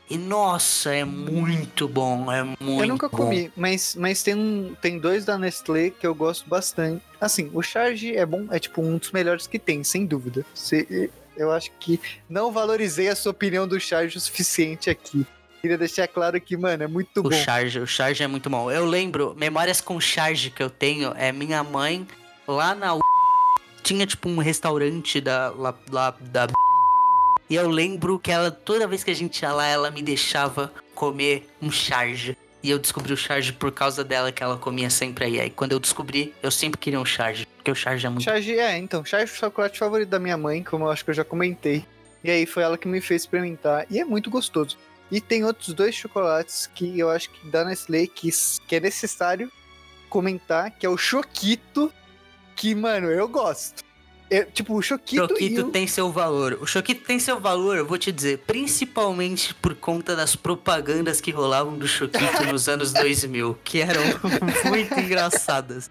[0.09, 2.31] E nossa, é muito bom.
[2.31, 3.17] É muito eu nunca bom.
[3.19, 7.03] comi, mas, mas tem, um, tem dois da Nestlé que eu gosto bastante.
[7.21, 10.45] Assim, o Charge é bom, é tipo um dos melhores que tem, sem dúvida.
[10.55, 15.27] Você- eu acho que não valorizei a sua opinião do Charge o suficiente aqui.
[15.61, 17.33] Queria deixar claro que, mano, é muito O bom.
[17.33, 18.71] charge, o charge é muito bom.
[18.71, 22.07] Eu lembro, memórias com charge que eu tenho é minha mãe
[22.47, 23.01] lá na U...
[23.85, 26.49] tinha tipo um restaurante da lá, lá da
[27.49, 30.73] e eu lembro que ela toda vez que a gente ia lá ela me deixava
[30.95, 32.37] comer um charge.
[32.63, 35.39] E eu descobri o charge por causa dela que ela comia sempre aí.
[35.39, 38.59] Aí quando eu descobri, eu sempre queria um charge, porque o charge é muito Charge,
[38.59, 41.15] é, então, Charge é o chocolate favorito da minha mãe, como eu acho que eu
[41.15, 41.85] já comentei.
[42.23, 43.87] E aí foi ela que me fez experimentar.
[43.91, 44.79] E é muito gostoso.
[45.11, 48.31] E tem outros dois chocolates que eu acho que da Nestlé que,
[48.67, 49.53] que é necessário
[50.09, 51.93] comentar, que é o Choquito,
[52.55, 53.83] que, mano, eu gosto.
[54.31, 55.71] É, tipo, o Choquito, Choquito o...
[55.71, 56.59] tem seu valor.
[56.61, 61.31] O Choquito tem seu valor, eu vou te dizer, principalmente por conta das propagandas que
[61.31, 64.03] rolavam do Choquito nos anos 2000, que eram
[64.69, 65.91] muito engraçadas.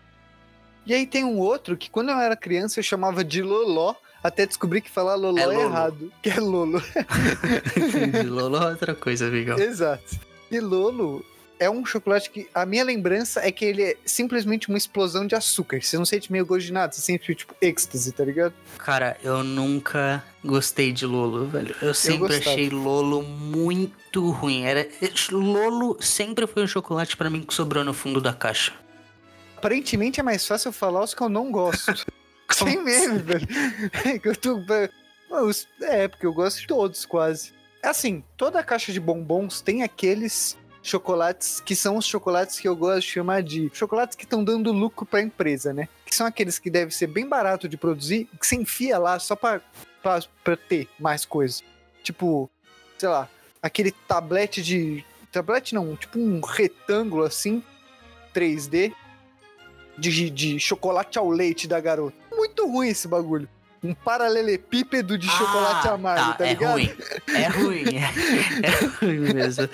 [0.86, 4.46] E aí tem um outro que quando eu era criança eu chamava de Loló, até
[4.46, 6.82] descobri que falar Loló É é, errado, que é Lolo.
[7.78, 9.58] Entendi, Lolo é outra coisa, amigão.
[9.58, 10.20] Exato.
[10.52, 11.24] E Lolo
[11.64, 15.36] é um chocolate que a minha lembrança é que ele é simplesmente uma explosão de
[15.36, 15.82] açúcar.
[15.82, 18.54] Você não sente meio gosto de nada, você sente tipo êxtase, tá ligado?
[18.78, 21.76] Cara, eu nunca gostei de Lolo, velho.
[21.82, 22.52] Eu sempre gostava.
[22.52, 24.64] achei Lolo muito ruim.
[24.64, 24.88] Era...
[25.32, 28.74] Lolo sempre foi um chocolate pra mim que sobrou no fundo da caixa.
[29.58, 32.06] Aparentemente é mais fácil eu falar os que eu não gosto.
[32.52, 33.48] Sem meme, velho.
[34.06, 34.60] É que eu tô.
[35.82, 37.54] É, porque eu gosto de todos, quase.
[37.82, 42.76] Assim, toda a caixa de bombons tem aqueles chocolates que são os chocolates que eu
[42.76, 45.88] gosto de chamar de chocolates que estão dando lucro pra empresa, né?
[46.06, 49.36] Que são aqueles que devem ser bem barato de produzir, que você enfia lá só
[49.36, 49.62] pra
[50.68, 51.62] ter mais coisa.
[52.04, 52.50] Tipo,
[52.98, 53.30] sei lá,
[53.62, 55.04] aquele tablete de.
[55.32, 57.64] Tablete não, tipo um retângulo assim,
[58.36, 58.94] 3D,
[59.98, 62.16] de, de chocolate ao leite da garota.
[62.32, 63.48] Muito ruim esse bagulho.
[63.84, 66.72] Um paralelepípedo de chocolate Ah, amargo, tá, é ligado?
[66.74, 66.94] ruim.
[67.36, 67.84] É ruim.
[67.98, 69.68] É, é ruim mesmo.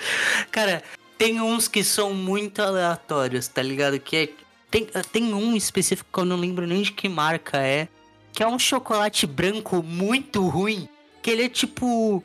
[0.50, 0.82] Cara,
[1.20, 4.00] tem uns que são muito aleatórios, tá ligado?
[4.00, 4.28] Que é.
[4.70, 7.88] Tem, tem um específico que eu não lembro nem de que marca é.
[8.32, 10.88] Que é um chocolate branco muito ruim.
[11.22, 12.24] Que ele é tipo.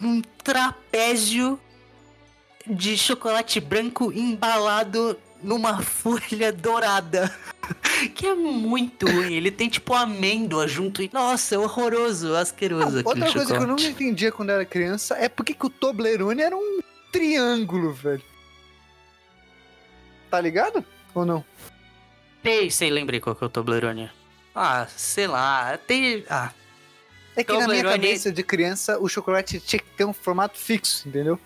[0.00, 1.60] Um trapézio
[2.66, 7.30] de chocolate branco embalado numa folha dourada.
[8.16, 9.34] Que é muito ruim.
[9.34, 11.00] Ele tem tipo amêndoa junto.
[11.00, 13.84] E, nossa, é horroroso, asqueroso aquele Outra coisa que eu chocolate.
[13.84, 16.80] não entendia quando era criança é porque que o Toblerone era um
[17.12, 18.22] triângulo, velho.
[20.30, 20.84] Tá ligado?
[21.14, 21.44] Ou não?
[22.42, 24.10] Sei, sei, lembrei qual que é o Toblerone.
[24.54, 26.24] Ah, sei lá, tem...
[26.28, 26.50] Ah,
[27.36, 30.58] É que na minha Toblerone- cabeça de criança o chocolate tinha que ter um formato
[30.58, 31.38] fixo, entendeu?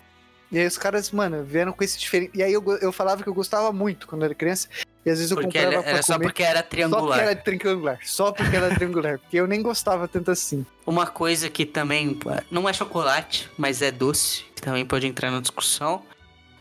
[0.51, 2.31] E aí os caras, mano, vieram com esse diferente.
[2.33, 4.69] E aí eu, eu falava que eu gostava muito quando era criança.
[5.07, 7.05] E às vezes eu Porque comprava era, só porque era Só triangular.
[7.07, 7.99] porque era triangular.
[8.03, 9.19] Só porque era triangular.
[9.19, 10.65] Porque eu nem gostava tanto assim.
[10.85, 12.19] Uma coisa que também
[12.51, 16.03] não é chocolate, mas é doce, que também pode entrar na discussão,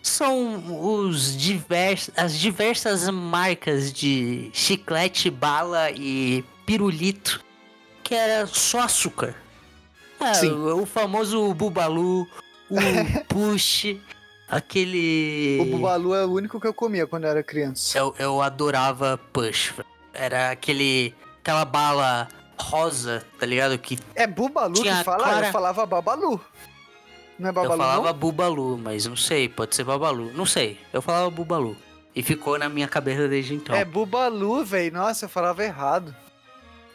[0.01, 7.45] são os divers, as diversas marcas de chiclete, bala e pirulito,
[8.05, 9.35] que era só açúcar.
[10.21, 12.29] O, o famoso Bubalu,
[12.71, 12.77] o
[13.27, 13.97] Push,
[14.49, 15.59] aquele...
[15.61, 17.97] O Bubalu é o único que eu comia quando eu era criança.
[17.99, 19.75] Eu, eu adorava Push.
[20.13, 21.15] Era aquele.
[21.41, 22.29] aquela bala
[22.59, 23.77] rosa, tá ligado?
[23.79, 25.23] Que É Bubalu que fala?
[25.25, 26.41] clara- Eu falava Babalu.
[27.39, 28.19] Não é Babalu, eu falava não?
[28.19, 30.33] Bubalu, mas não sei, pode ser Babalu.
[30.33, 30.81] Não sei.
[30.93, 31.77] Eu falava Bubalu.
[32.15, 33.77] E ficou na minha cabeça desde então.
[33.77, 34.95] É Bubalu, velho.
[34.95, 36.15] Nossa, eu falava errado.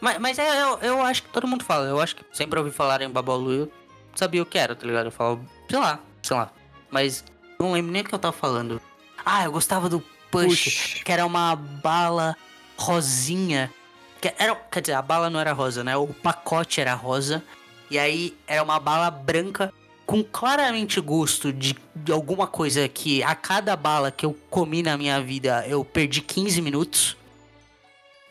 [0.02, 1.86] Mas, mas é, eu, eu acho que todo mundo fala.
[1.86, 3.72] Eu acho que sempre ouvi falar em Babalu eu
[4.16, 5.06] sabia o que era, tá ligado?
[5.06, 6.52] Eu falava, sei lá, sei lá.
[6.90, 7.24] Mas
[7.62, 8.82] não lembro nem o que eu tava falando.
[9.26, 10.00] Ah, eu gostava do
[10.32, 10.64] Push.
[10.64, 11.04] Push.
[11.04, 12.36] que era uma bala
[12.78, 13.72] rosinha.
[14.20, 15.96] Que era, quer dizer, a bala não era rosa, né?
[15.98, 17.44] O pacote era rosa.
[17.90, 19.74] E aí era uma bala branca
[20.06, 24.98] com claramente gosto de, de alguma coisa que a cada bala que eu comi na
[24.98, 27.18] minha vida eu perdi 15 minutos.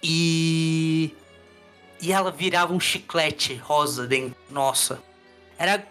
[0.03, 1.15] E.
[2.03, 4.35] E ela virava um chiclete rosa dentro.
[4.51, 5.03] Nossa.
[5.59, 5.85] Era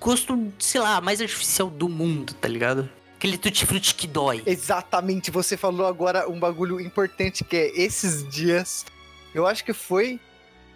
[0.00, 2.88] gosto, sei lá, mais artificial do mundo, tá ligado?
[3.16, 4.42] Aquele tutti-frutti que dói.
[4.46, 8.86] Exatamente, você falou agora um bagulho importante que é esses dias.
[9.34, 10.18] Eu acho que foi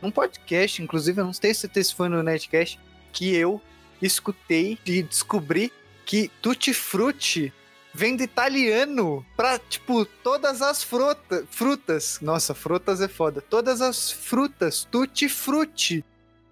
[0.03, 2.79] num podcast, inclusive, eu não sei se se foi no Netcast,
[3.11, 3.61] que eu
[4.03, 5.73] escutei e descobri
[6.05, 7.51] que Tutti Frutti
[7.95, 12.19] vem do italiano pra, tipo, todas as fruta, frutas.
[12.21, 13.41] Nossa, frutas é foda.
[13.41, 16.05] Todas as frutas, Tutti Frutti.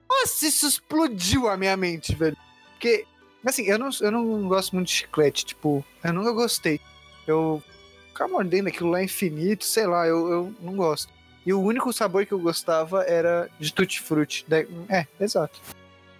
[0.09, 2.37] Nossa, isso explodiu a minha mente, velho.
[2.83, 3.05] Porque,
[3.47, 6.81] assim, eu não, eu não gosto muito de chiclete, tipo, eu nunca gostei.
[7.25, 7.63] Eu
[8.09, 11.09] ficar mordendo aquilo lá infinito, sei lá, eu, eu não gosto.
[11.47, 14.45] E o único sabor que eu gostava era de Tutti Frutti.
[14.49, 15.61] Da- É, exato.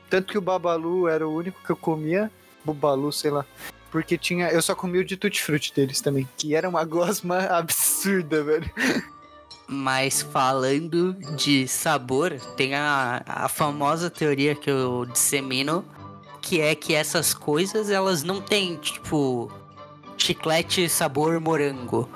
[0.09, 2.31] Tanto que o Babalu era o único que eu comia,
[2.65, 3.45] Bubalu, sei lá.
[3.91, 4.49] Porque tinha.
[4.51, 6.29] Eu só comia o de Tutti Frutti deles também.
[6.37, 8.71] Que era uma gosma absurda, velho.
[9.67, 15.85] Mas falando de sabor, tem a, a famosa teoria que eu dissemino,
[16.43, 19.51] que é que essas coisas elas não têm, tipo,
[20.19, 22.09] chiclete sabor morango.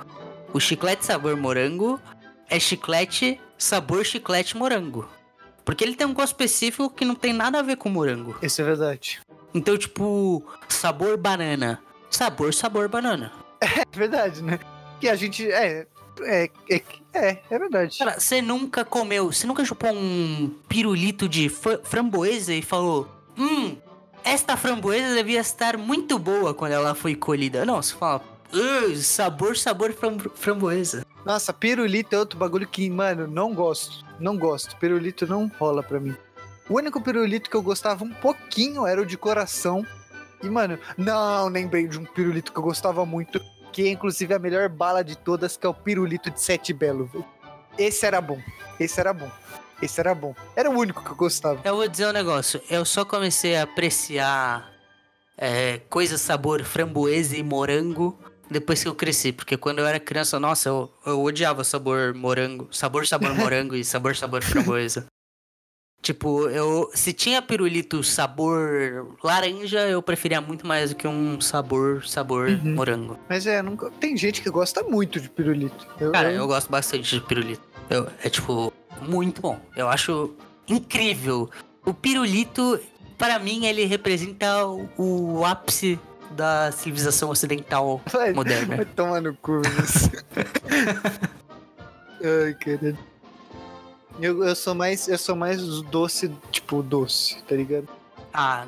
[0.52, 2.00] O chiclete sabor morango
[2.48, 5.08] é chiclete sabor chiclete morango.
[5.64, 8.36] Porque ele tem um gosto específico que não tem nada a ver com morango.
[8.42, 9.20] Isso é verdade.
[9.54, 11.80] Então, tipo, sabor banana.
[12.10, 13.32] Sabor, sabor banana.
[13.58, 14.60] É verdade, né?
[15.00, 15.50] Que a gente.
[15.50, 15.86] É.
[16.20, 16.82] É, é,
[17.14, 17.98] é, é verdade.
[17.98, 23.76] Cara, você nunca comeu, você nunca chupou um pirulito de fra- framboesa e falou: Hum,
[24.26, 27.64] esta framboesa devia estar muito boa quando ela foi colhida.
[27.64, 31.04] Não, você fala: "Ugh, sabor, sabor fram- framboesa.
[31.24, 34.04] Nossa, pirulito é outro bagulho que, mano, não gosto.
[34.20, 34.76] Não gosto.
[34.76, 36.14] Pirulito não rola pra mim.
[36.68, 39.84] O único pirulito que eu gostava um pouquinho era o de coração.
[40.42, 43.40] E, mano, não lembrei de um pirulito que eu gostava muito,
[43.72, 47.08] que é inclusive a melhor bala de todas, que é o pirulito de Sete Belo.
[47.78, 48.40] Esse era bom.
[48.78, 49.30] Esse era bom.
[49.82, 50.34] Esse era bom.
[50.54, 51.60] Era o único que eu gostava.
[51.64, 54.70] Eu vou dizer um negócio: eu só comecei a apreciar
[55.36, 58.18] é, coisa sabor framboesa e morango
[58.50, 59.32] depois que eu cresci.
[59.32, 62.68] Porque quando eu era criança, nossa, eu, eu odiava sabor morango.
[62.72, 65.06] Sabor, sabor morango e sabor, sabor framboesa.
[66.02, 66.88] Tipo, eu.
[66.94, 72.74] Se tinha pirulito sabor laranja, eu preferia muito mais do que um sabor, sabor Uhum.
[72.76, 73.18] morango.
[73.28, 73.90] Mas é, nunca...
[73.92, 75.86] tem gente que gosta muito de pirulito.
[76.00, 77.62] Eu, Cara, eu- eu gosto bastante de pirulito.
[77.90, 79.58] Eu- é tipo, muito bom.
[79.76, 80.34] Eu acho
[80.68, 81.50] incrível.
[81.84, 82.78] O pirulito,
[83.16, 85.98] para mim, ele representa o, o ápice
[86.30, 88.76] da civilização ocidental Vai, moderna.
[88.76, 90.24] vai tomar no cu, Vinícius.
[92.22, 92.98] Ai, caralho.
[94.20, 97.86] Eu, eu sou mais, eu sou mais doce, tipo doce, tá ligado?
[98.32, 98.66] Ah,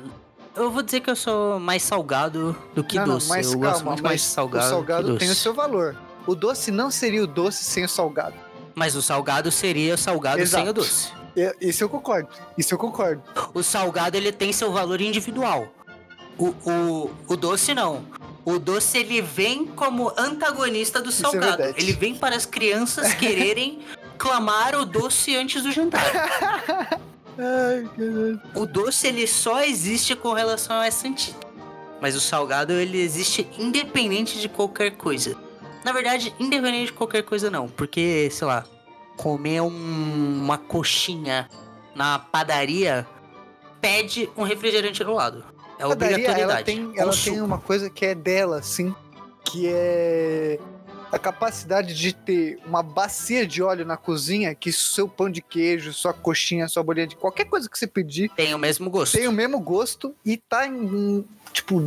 [0.55, 3.29] eu vou dizer que eu sou mais salgado do que não, não, doce.
[3.29, 5.95] mas eu calma, gosto muito mas mais salgado, o salgado tem o seu valor.
[6.27, 8.35] O doce não seria o doce sem o salgado.
[8.79, 10.63] Mas o salgado seria salgado Exato.
[10.63, 11.09] sem o doce.
[11.35, 12.29] Eu- Isso eu concordo.
[12.57, 13.21] Isso eu concordo.
[13.53, 15.67] O salgado ele tem seu valor individual.
[16.37, 18.05] O, o, o doce não.
[18.45, 21.57] O doce ele vem como antagonista do é salgado.
[21.57, 21.73] verdade.
[21.83, 23.79] ele vem para as crianças quererem
[24.17, 26.01] clamar o doce antes do jantar.
[27.37, 27.85] Ai.
[28.55, 31.35] O doce ele só existe com relação a essa antítese.
[31.99, 35.35] Mas o salgado ele existe independente de qualquer coisa.
[35.83, 38.65] Na verdade, independente de qualquer coisa não, porque, sei lá,
[39.15, 41.49] comer um- uma coxinha
[41.95, 43.07] na padaria
[43.81, 45.43] pede um refrigerante do lado.
[45.77, 46.41] É A padaria, obrigatoriedade.
[46.51, 48.93] ela tem, ela tem uma coisa que é dela, assim,
[49.45, 50.59] que é
[51.11, 55.91] a capacidade de ter uma bacia de óleo na cozinha que seu pão de queijo,
[55.93, 59.17] sua coxinha, sua bolinha de qualquer coisa que você pedir Tem o mesmo gosto.
[59.17, 61.81] tem o mesmo gosto e tá em, tipo,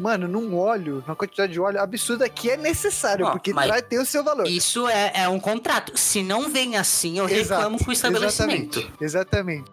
[0.00, 4.00] mano, num óleo, numa quantidade de óleo absurda que é necessário, Ó, porque traz, tem
[4.00, 4.48] o seu valor.
[4.48, 5.96] Isso é, é um contrato.
[5.96, 8.78] Se não vem assim, eu Exato, reclamo com o estabelecimento.
[8.78, 9.04] Exatamente.
[9.04, 9.70] exatamente.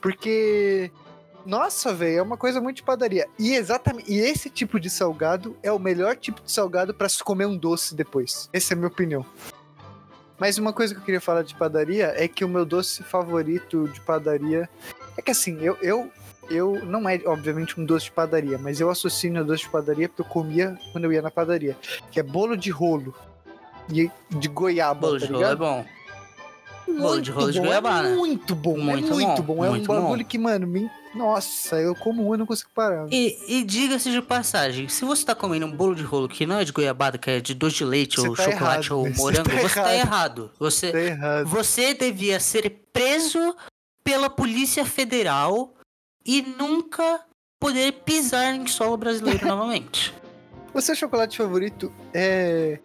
[0.00, 0.90] Porque.
[1.44, 3.28] Nossa, velho, é uma coisa muito de padaria.
[3.38, 7.22] E exatamente, e esse tipo de salgado é o melhor tipo de salgado pra se
[7.22, 8.48] comer um doce depois.
[8.52, 9.24] Essa é a minha opinião.
[10.38, 13.88] Mas uma coisa que eu queria falar de padaria é que o meu doce favorito
[13.88, 14.68] de padaria
[15.16, 16.10] é que assim, eu eu,
[16.50, 20.08] eu não é obviamente um doce de padaria, mas eu associo no doce de padaria
[20.08, 21.76] porque eu comia quando eu ia na padaria,
[22.10, 23.14] que é bolo de rolo
[23.92, 25.58] e de goiaba, Bolo tá de rolo é ligado?
[25.58, 25.84] bom.
[26.88, 28.08] Bolo de rolo de bom, goiabada.
[28.08, 29.64] É muito bom, Muito é muito bom, bom.
[29.64, 30.28] É um muito bagulho bom.
[30.28, 30.88] que, mano, me...
[31.16, 33.06] nossa, eu como um e não consigo parar.
[33.10, 36.58] E, e diga-se de passagem, se você tá comendo um bolo de rolo que não
[36.60, 39.06] é de goiabada, que é de doce de leite Você ou tá chocolate errado, ou
[39.12, 40.06] você morango, tá você tá errado.
[40.06, 40.50] errado.
[40.60, 41.46] Você, Tá errado.
[41.48, 43.56] você devia ser preso
[44.04, 45.74] pela Polícia Federal
[46.26, 47.20] e nunca
[47.60, 50.12] poder pisar em solo brasileiro novamente.
[50.74, 52.78] O seu chocolate favorito é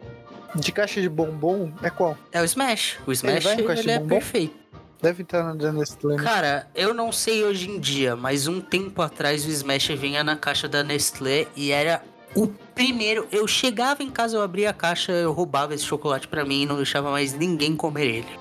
[0.55, 1.71] de caixa de bombom?
[1.81, 2.17] É qual?
[2.31, 2.99] É o Smash.
[3.05, 4.61] O Smash ele de é perfeito.
[5.01, 6.15] Deve estar na Nestlé.
[6.15, 6.23] né?
[6.23, 10.35] Cara, eu não sei hoje em dia, mas um tempo atrás o Smash vinha na
[10.35, 12.03] caixa da Nestlé e era
[12.35, 13.27] o primeiro.
[13.31, 16.65] Eu chegava em casa, eu abria a caixa, eu roubava esse chocolate pra mim e
[16.67, 18.39] não deixava mais ninguém comer ele.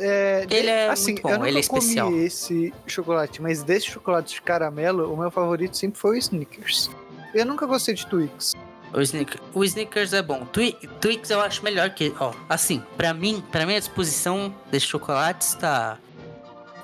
[0.00, 2.08] É, de- Ele é assim, muito bom, eu nunca ele é especial.
[2.10, 6.90] comi esse chocolate, mas desse chocolate de caramelo, o meu favorito sempre foi o Snickers.
[7.34, 8.54] Eu nunca gostei de Twix.
[8.94, 10.46] O, Snicker, o Snickers é bom.
[10.46, 12.14] Twi Twix eu acho melhor que.
[12.18, 15.98] Ó, assim, pra mim, pra minha disposição desse chocolate está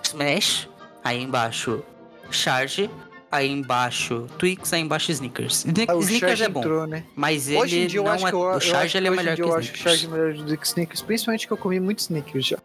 [0.03, 0.69] Smash,
[1.03, 1.83] aí embaixo
[2.31, 2.91] Charge,
[3.33, 5.65] aí embaixo Twix, aí embaixo Snickers.
[5.65, 7.05] Sni- Ah, Snickers é bom, entrou, né?
[7.17, 8.31] mas ele Hoje em dia eu não acho é.
[8.31, 9.79] que eu, o eu Charge acho, ele é melhor dia que eu o acho que
[9.79, 10.35] Charge é Snickers.
[10.37, 12.59] melhor do que Snickers, principalmente que eu comi muito Snickers já.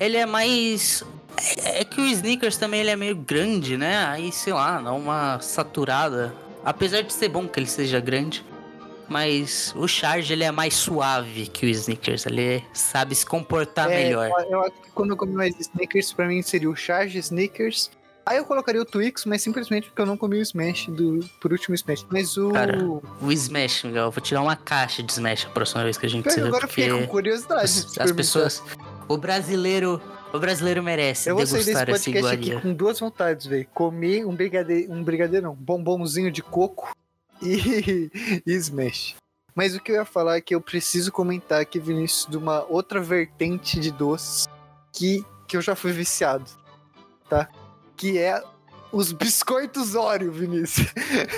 [0.00, 1.04] Ele é mais.
[1.64, 4.06] É, é que o Snickers também ele é meio grande, né?
[4.06, 6.34] Aí, sei lá, dá uma saturada.
[6.64, 8.44] Apesar de ser bom que ele seja grande.
[9.08, 12.26] Mas o Charge ele é mais suave que o Snickers.
[12.26, 14.30] Ele sabe se comportar É, melhor.
[14.50, 17.90] Eu, acho que quando eu comi mais Snickers, pra mim seria o Charge Snickers.
[18.26, 21.50] Aí eu colocaria o Twix, mas simplesmente porque eu não comi o Smash do, por
[21.50, 22.04] último Smash.
[22.10, 22.50] Mas o.
[22.50, 22.78] Cara,
[23.22, 26.08] O Smash, Miguel, eu vou tirar uma caixa de Smash a próxima vez que a
[26.10, 27.62] gente vê, agora eu fiquei com curiosidade.
[27.62, 28.62] de as, as pessoas.
[29.08, 30.00] O brasileiro.
[30.32, 33.66] O brasileiro merece Eu vou sair desse podcast aqui com duas vontades, velho.
[33.72, 36.94] Comer um brigadeiro, um brigadeiro não, um bombomzinho de coco
[37.40, 38.10] e,
[38.46, 39.16] e Smash.
[39.54, 42.62] Mas o que eu ia falar é que eu preciso comentar aqui, Vinícius, de uma
[42.70, 44.46] outra vertente de doces
[44.92, 46.44] que, que eu já fui viciado,
[47.28, 47.48] tá?
[47.96, 48.42] Que é
[48.92, 50.86] os biscoitos Oreo, Vinícius.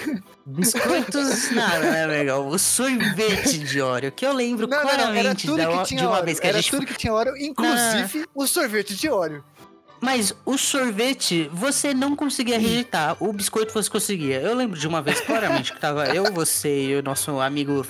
[0.46, 2.46] Biscoitos nada, né, Miguel?
[2.46, 6.02] O sorvete de Oreo, que eu lembro Não, não, não, claramente tudo da- que de
[6.02, 6.24] uma Oreo.
[6.24, 9.44] vez que a era gente tudo que tinha Oreo, inclusive o sorvete de Oreo.
[10.00, 13.16] Mas o sorvete, você não conseguia rejeitar.
[13.20, 14.40] O biscoito você conseguia.
[14.40, 17.86] Eu lembro de uma vez claramente que tava eu, você e o nosso amigo.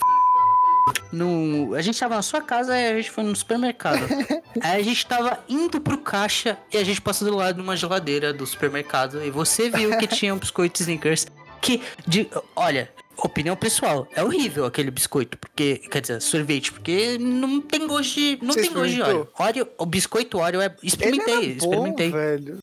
[1.13, 1.75] No...
[1.75, 4.01] A gente tava na sua casa e a gente foi no supermercado.
[4.63, 7.77] Aí a gente tava indo pro caixa e a gente passou do lado de uma
[7.77, 11.27] geladeira do supermercado e você viu que tinha um biscoito Snickers
[11.61, 17.61] que, de, olha, opinião pessoal, é horrível aquele biscoito, porque, quer dizer, sorvete, porque não
[17.61, 19.03] tem gosto de, não Você tem gosto de?
[19.03, 19.29] Oreo.
[19.39, 19.69] Oreo.
[19.77, 22.11] O biscoito Oreo é, experimentei, bom, experimentei.
[22.11, 22.59] velho.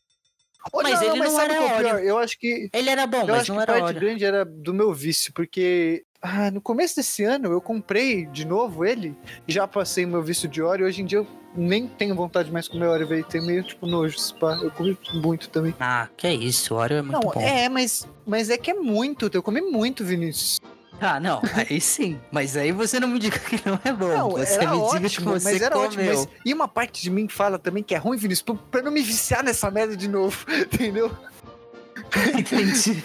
[0.74, 2.00] Mas ele não sabe era qual é pior?
[2.02, 4.00] Eu acho que Ele era bom, Eu mas acho não que era parte Oreo.
[4.00, 8.84] grande era do meu vício, porque ah, no começo desse ano eu comprei de novo
[8.84, 12.66] ele, já passei meu vício de Oreo, hoje em dia eu nem tenho vontade mais
[12.66, 14.58] de comer Oreo, velho, tem meio tipo nojo, pá.
[14.62, 15.74] eu comi muito também.
[15.80, 17.40] Ah, que é isso, Oreo é muito Não, bom.
[17.40, 20.60] é, mas, mas é que é muito, eu comi muito, Vinícius.
[21.00, 22.20] Ah, não, aí sim.
[22.30, 24.08] Mas aí você não me diga que não é bom.
[24.08, 25.86] Não, você me ótimo, que você mas era comeu.
[25.88, 26.28] ótimo, mas...
[26.44, 29.44] E uma parte de mim fala também que é ruim, Vinícius, pra não me viciar
[29.44, 31.10] nessa merda de novo, entendeu?
[32.38, 33.02] Entendi.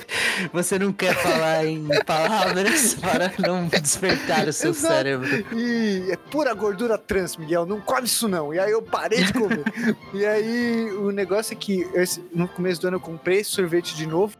[0.52, 4.94] Você não quer falar em palavras para não despertar o seu Exato.
[4.94, 5.46] cérebro.
[5.56, 7.66] E é pura gordura trans, Miguel.
[7.66, 8.54] Não come isso não.
[8.54, 9.64] E aí eu parei de comer.
[10.14, 11.88] e aí o negócio é que
[12.34, 14.36] no começo do ano eu comprei esse sorvete de novo.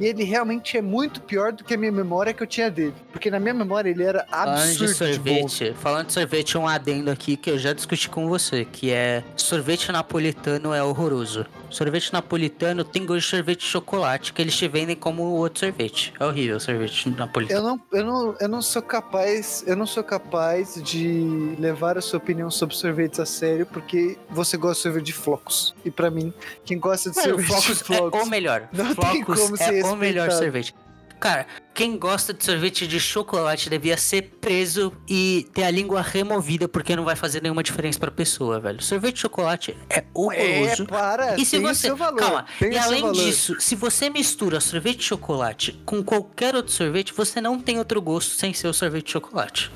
[0.00, 2.94] E ele realmente é muito pior do que a minha memória que eu tinha dele.
[3.10, 6.68] Porque na minha memória ele era Falando de absurdo de, sorvete, falando de sorvete, um
[6.68, 11.44] adendo aqui que eu já discuti com você, que é sorvete napolitano é horroroso.
[11.70, 16.12] Sorvete napolitano tem gosto de sorvete de chocolate, que eles te vendem como outro sorvete.
[16.18, 17.60] É horrível o sorvete napolitano.
[17.60, 22.00] Eu não, eu, não, eu não sou capaz, eu não sou capaz de levar a
[22.00, 25.74] sua opinião sobre sorvetes a sério, porque você gosta de sorvete de flocos.
[25.84, 26.32] E pra mim,
[26.64, 28.68] quem gosta de o sorvete de Flocos é flocos o melhor.
[28.72, 30.74] Não tem Flocos como é ser o melhor sorvete.
[31.20, 36.68] Cara, quem gosta de sorvete de chocolate devia ser preso e ter a língua removida
[36.68, 38.80] porque não vai fazer nenhuma diferença pra pessoa, velho.
[38.80, 40.86] Sorvete de chocolate é É, horroroso.
[40.86, 41.92] para, E se você.
[42.16, 47.12] Calma, tem e além disso, se você mistura sorvete de chocolate com qualquer outro sorvete,
[47.12, 49.72] você não tem outro gosto sem ser o sorvete de chocolate.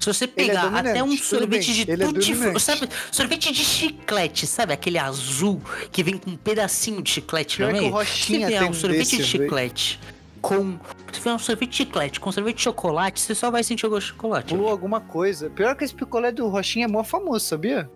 [0.00, 2.60] Se você é pegar dominante, até um sorvete de ele é tutti dominante.
[2.60, 2.88] sabe?
[3.10, 4.72] Sorvete de chiclete, sabe?
[4.74, 8.04] Aquele azul que vem com um pedacinho de chiclete Pior no meio.
[8.04, 9.98] Se vier um sorvete desse, de chiclete
[10.44, 10.78] com.
[11.10, 13.90] Se vier um sorvete de chiclete com sorvete de chocolate, você só vai sentir o
[13.90, 14.54] gosto de chocolate.
[14.54, 15.48] Blue alguma coisa.
[15.48, 17.90] Pior que esse picolé do Rochinha é mó famoso, sabia?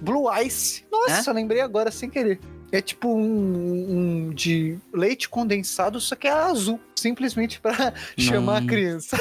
[0.00, 0.84] Blue Ice.
[0.90, 2.40] Nossa, lembrei agora sem querer.
[2.72, 6.80] É tipo um, um de leite condensado, só que é azul.
[6.94, 9.16] Simplesmente pra chamar a criança.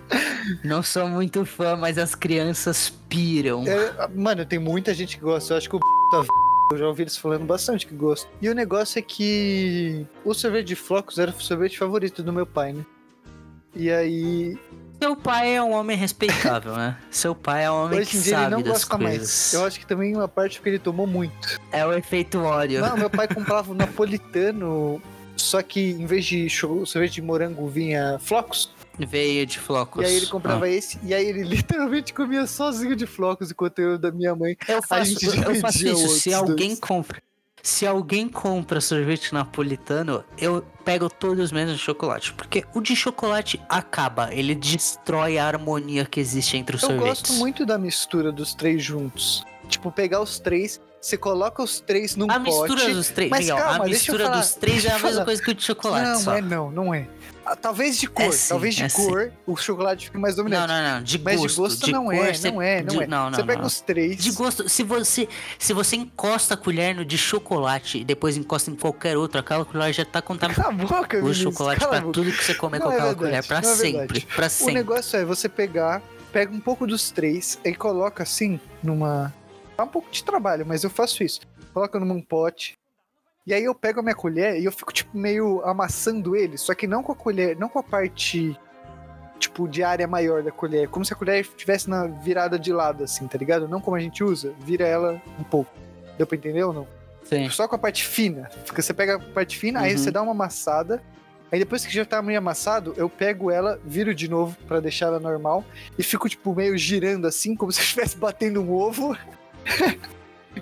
[0.64, 3.64] Não sou muito fã, mas as crianças piram.
[3.66, 5.52] É, mano, tem muita gente que gosta.
[5.52, 6.24] Eu acho que o da
[6.70, 8.28] eu já ouvi eles falando bastante que gosta.
[8.40, 12.46] E o negócio é que o sorvete de flocos era o sorvete favorito do meu
[12.46, 12.84] pai, né?
[13.74, 14.58] E aí,
[15.00, 16.96] Seu pai é um homem respeitável, né?
[17.10, 19.18] Seu pai é um homem hoje que dia ele sabe não das gosta coisas.
[19.18, 19.54] mais.
[19.54, 21.60] Eu acho que também uma parte porque ele tomou muito.
[21.70, 22.80] É o efeito óleo.
[22.80, 25.00] Não, meu pai comprava o napolitano,
[25.36, 28.72] só que em vez de sorvete de morango vinha flocos.
[28.98, 30.02] Veio de flocos.
[30.02, 30.68] E aí ele comprava Ah.
[30.70, 34.56] esse, e aí ele literalmente comia sozinho de flocos, enquanto eu da minha mãe.
[34.66, 36.08] Eu faço, eu faço isso.
[36.08, 36.80] Se alguém dois.
[36.80, 37.22] compra.
[37.60, 42.32] Se alguém compra sorvete napolitano, eu pego todos menos de chocolate.
[42.32, 44.32] Porque o de chocolate acaba.
[44.32, 47.20] Ele destrói a harmonia que existe entre os Eu sorvetes.
[47.22, 49.44] gosto muito da mistura dos três juntos.
[49.68, 52.44] Tipo, pegar os três, você coloca os três num A pote.
[52.68, 54.94] mistura dos três, Mas Miguel, calma, a eu mistura falar, dos três é a eu
[54.94, 55.24] mesma falar.
[55.24, 56.34] coisa que o de chocolate, não, só.
[56.36, 57.06] é não, não é.
[57.50, 59.06] Ah, Talvez de cor, É sim, talvez de é sim.
[59.08, 60.68] cor o chocolate fique mais Não, dominante.
[60.68, 61.02] não, não.
[61.02, 61.48] De Mas gosto.
[61.54, 63.06] de gosto não cor, é, você- não é, não de- é.
[63.06, 63.66] Não, não, você pega não.
[63.66, 64.16] os três.
[64.22, 65.28] De gosto, se você,
[65.58, 69.64] se você encosta a colher no de chocolate e depois encosta em qualquer outro, aquela
[69.64, 70.62] colher já tá contaminada.
[70.62, 73.46] Cala a boca, O chocolate pra tudo que você comer com Não é aquela colher,
[73.46, 74.20] pra não é sempre.
[74.20, 74.74] Pra O sempre.
[74.74, 79.32] negócio é você pegar, pega um pouco dos três e coloca assim numa.
[79.76, 81.40] Dá um pouco de trabalho, mas eu faço isso.
[81.72, 82.77] Coloca num pote.
[83.48, 86.74] E aí eu pego a minha colher e eu fico, tipo, meio amassando ele, só
[86.74, 88.54] que não com a colher, não com a parte,
[89.38, 90.86] tipo, de área maior da colher.
[90.88, 93.66] Como se a colher estivesse na virada de lado, assim, tá ligado?
[93.66, 95.70] Não como a gente usa, vira ela um pouco.
[96.18, 96.86] Deu pra entender ou não?
[97.24, 97.48] Sim.
[97.48, 98.50] Só com a parte fina.
[98.66, 99.98] Porque você pega a parte fina, aí Uhum.
[99.98, 101.02] você dá uma amassada.
[101.50, 105.06] Aí depois que já tá meio amassado, eu pego ela, viro de novo pra deixar
[105.06, 105.64] ela normal
[105.98, 109.16] e fico tipo meio girando assim, como se eu estivesse batendo um ovo.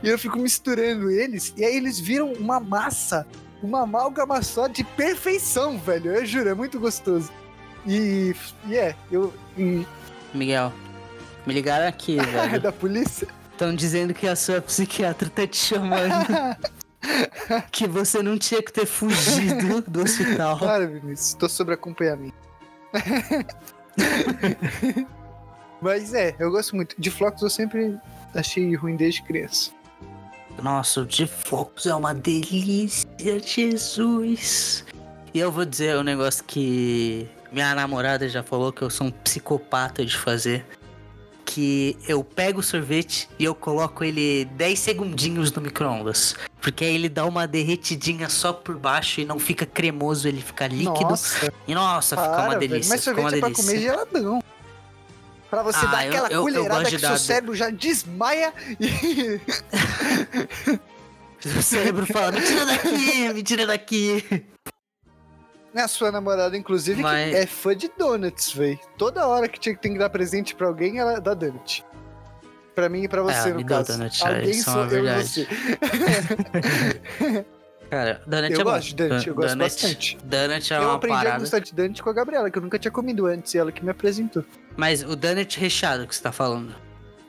[0.02, 3.26] E eu fico misturando eles e aí eles viram uma massa,
[3.62, 6.12] uma amálgama só de perfeição, velho.
[6.12, 7.30] Eu juro, é muito gostoso.
[7.86, 8.34] E,
[8.66, 9.86] e é, eu e,
[10.34, 10.72] Miguel,
[11.46, 12.60] me ligaram aqui, velho.
[12.60, 13.28] da polícia.
[13.52, 16.26] Estão dizendo que a sua psiquiatra tá te chamando.
[17.70, 20.58] que você não tinha que ter fugido do hospital.
[20.58, 22.36] Claro, Vinícius, tô sobre acompanhamento.
[25.80, 26.94] Mas é, eu gosto muito.
[26.98, 27.98] De flocos eu sempre
[28.34, 29.70] achei ruim desde criança.
[30.62, 33.06] Nossa, o de flocos é uma delícia,
[33.44, 34.84] Jesus.
[35.34, 39.10] E eu vou dizer um negócio que minha namorada já falou que eu sou um
[39.10, 40.64] psicopata de fazer.
[41.44, 46.34] Que eu pego o sorvete e eu coloco ele 10 segundinhos no micro-ondas.
[46.60, 50.66] Porque aí ele dá uma derretidinha só por baixo e não fica cremoso, ele fica
[50.66, 51.10] líquido.
[51.10, 52.70] Nossa, E nossa, fica uma para, velho.
[52.72, 52.90] delícia.
[52.94, 53.64] Mas fica uma sorvete é pra delícia.
[53.64, 54.42] comer geladão.
[55.50, 57.54] Pra você Ah, dar eu- aquela eu- eu colherada gosto que de seu dar- cérebro
[57.54, 59.40] já desmaia e.
[61.58, 64.44] O cérebro fala, me tira daqui, me tira daqui.
[65.74, 68.80] A sua namorada, inclusive, Mas- que é fã de donuts, velho.
[68.98, 71.84] Toda hora que tinha que tem que dar presente pra alguém, ela dá donut.
[72.74, 73.92] Pra mim e pra você, É, no me dá caso.
[73.92, 75.46] donut, é, alguém é sou eu e verdade.
[75.46, 75.46] você.
[77.90, 78.70] Cara, donut Eu é bom.
[78.72, 80.18] gosto de donut, eu gosto Donut- bastante.
[80.24, 81.38] Donut é eu uma aprendi a parada.
[81.40, 83.84] gostar de donut com a Gabriela, que eu nunca tinha comido antes, e ela que
[83.84, 84.44] me apresentou.
[84.76, 86.74] Mas o donut recheado que você tá falando.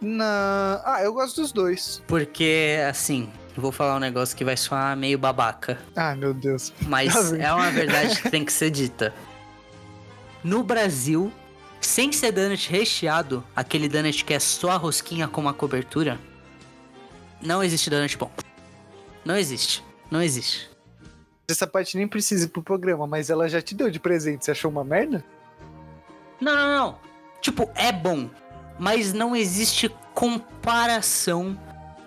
[0.01, 0.81] Na...
[0.85, 2.01] Ah, eu gosto dos dois.
[2.07, 5.77] Porque, assim, vou falar um negócio que vai soar meio babaca.
[5.95, 6.73] Ah, meu Deus.
[6.81, 9.13] Mas Tá é uma verdade que tem que ser dita.
[10.43, 11.31] No Brasil,
[11.81, 16.19] sem ser donut recheado, aquele donut que é só a rosquinha com uma cobertura,
[17.41, 18.31] não existe donut bom.
[19.25, 19.83] Não existe.
[20.11, 20.69] Não existe.
[21.49, 24.43] Essa parte nem precisa ir pro programa, mas ela já te deu de presente.
[24.45, 25.23] Você achou uma merda?
[26.41, 26.99] Não, não, não.
[27.41, 28.29] Tipo, é bom.
[28.79, 31.57] Mas não existe comparação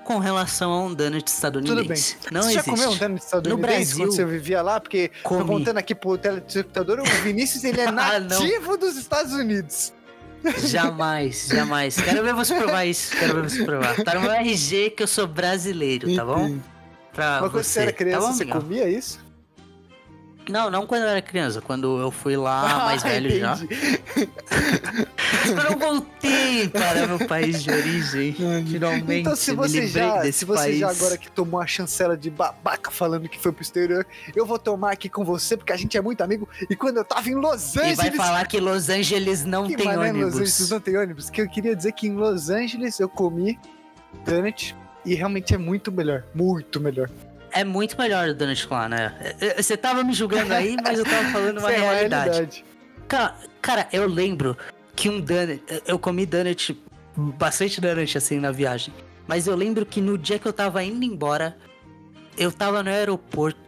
[0.05, 2.17] com relação a um donut estadunidense.
[2.31, 2.55] Não você existe.
[2.55, 4.81] já comeu um donut estadunidense Brasil- quando você vivia lá?
[4.81, 5.45] Porque, tô Comi.
[5.47, 9.93] contando aqui pro telespectador, o Vinícius, ele é Ah, nativo dos Estados Unidos.
[10.67, 11.97] Jamais, jamais.
[12.01, 13.15] Quero ver você provar isso.
[13.17, 13.95] Quero ver você provar.
[14.03, 16.59] Tá no meu RG que eu sou brasileiro, tá bom?
[17.13, 17.81] Pra Mas quando você.
[17.81, 19.31] era criança, tá você comia isso?
[20.49, 23.55] Não, não quando eu era criança, quando eu fui lá mais Ah, velho já.
[23.55, 24.29] entendi.
[25.71, 28.33] Eu voltei para meu país de origem.
[28.69, 30.79] Finalmente, Então, se você já, se você país.
[30.79, 34.59] já agora que tomou a chancela de babaca falando que foi pro exterior, eu vou
[34.59, 36.49] tomar aqui com você porque a gente é muito amigo.
[36.69, 39.77] E quando eu tava em Los E Angeles, vai falar que Los Angeles não que
[39.77, 40.35] tem mané, Los ônibus.
[40.35, 41.31] Angeles não tem ônibus.
[41.31, 43.59] Que eu queria dizer que em Los Angeles eu comi
[44.27, 47.11] donut e realmente é muito melhor, muito melhor.
[47.53, 49.35] É muito melhor o donut lá, né?
[49.41, 52.65] É, Você tava me julgando aí, mas eu tava falando uma é realidade.
[53.09, 54.57] Cara, cara, eu lembro
[54.95, 55.63] que um donut.
[55.87, 56.81] Eu comi donut,
[57.17, 58.95] bastante donut assim na viagem.
[59.27, 61.57] Mas eu lembro que no dia que eu tava indo embora,
[62.37, 63.59] eu tava no aeroporto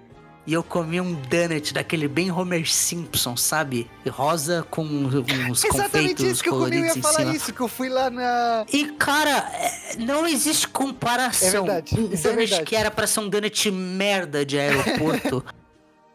[0.47, 3.89] e eu comi um donut daquele bem Homer Simpson, sabe?
[4.09, 5.15] Rosa com uns
[5.65, 8.65] Exatamente confeitos isso que eu comi, eu ia falar isso, que eu fui lá na.
[8.73, 11.49] E, cara, é, não existe comparação.
[11.49, 12.65] É verdade, Um é donut verdade.
[12.65, 15.45] que era pra ser um donut merda de aeroporto.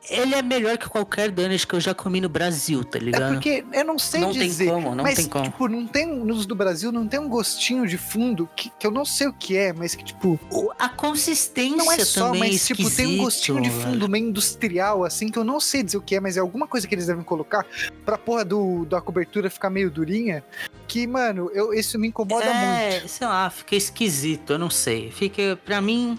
[0.09, 3.33] ele é melhor que qualquer donut que eu já comi no Brasil, tá É ligado?
[3.33, 4.67] porque eu não sei Não tem dizer.
[4.69, 5.43] como, não mas, tem como.
[5.45, 6.05] tipo, não tem.
[6.07, 9.33] Nos do Brasil não tem um gostinho de fundo que, que eu não sei o
[9.33, 10.39] que é, mas que, tipo.
[10.51, 14.07] O- A consistência Não é só, também mas é tipo, tem um gostinho de fundo
[14.09, 16.87] meio industrial, assim, que eu não sei dizer o que é, mas é alguma coisa
[16.87, 17.65] que eles devem colocar
[18.05, 20.43] pra porra do, da cobertura ficar meio durinha.
[20.87, 23.09] Que, mano, eu, isso me incomoda é, muito.
[23.09, 25.11] sei lá, fica esquisito, eu não sei.
[25.11, 26.17] Fica, pra mim.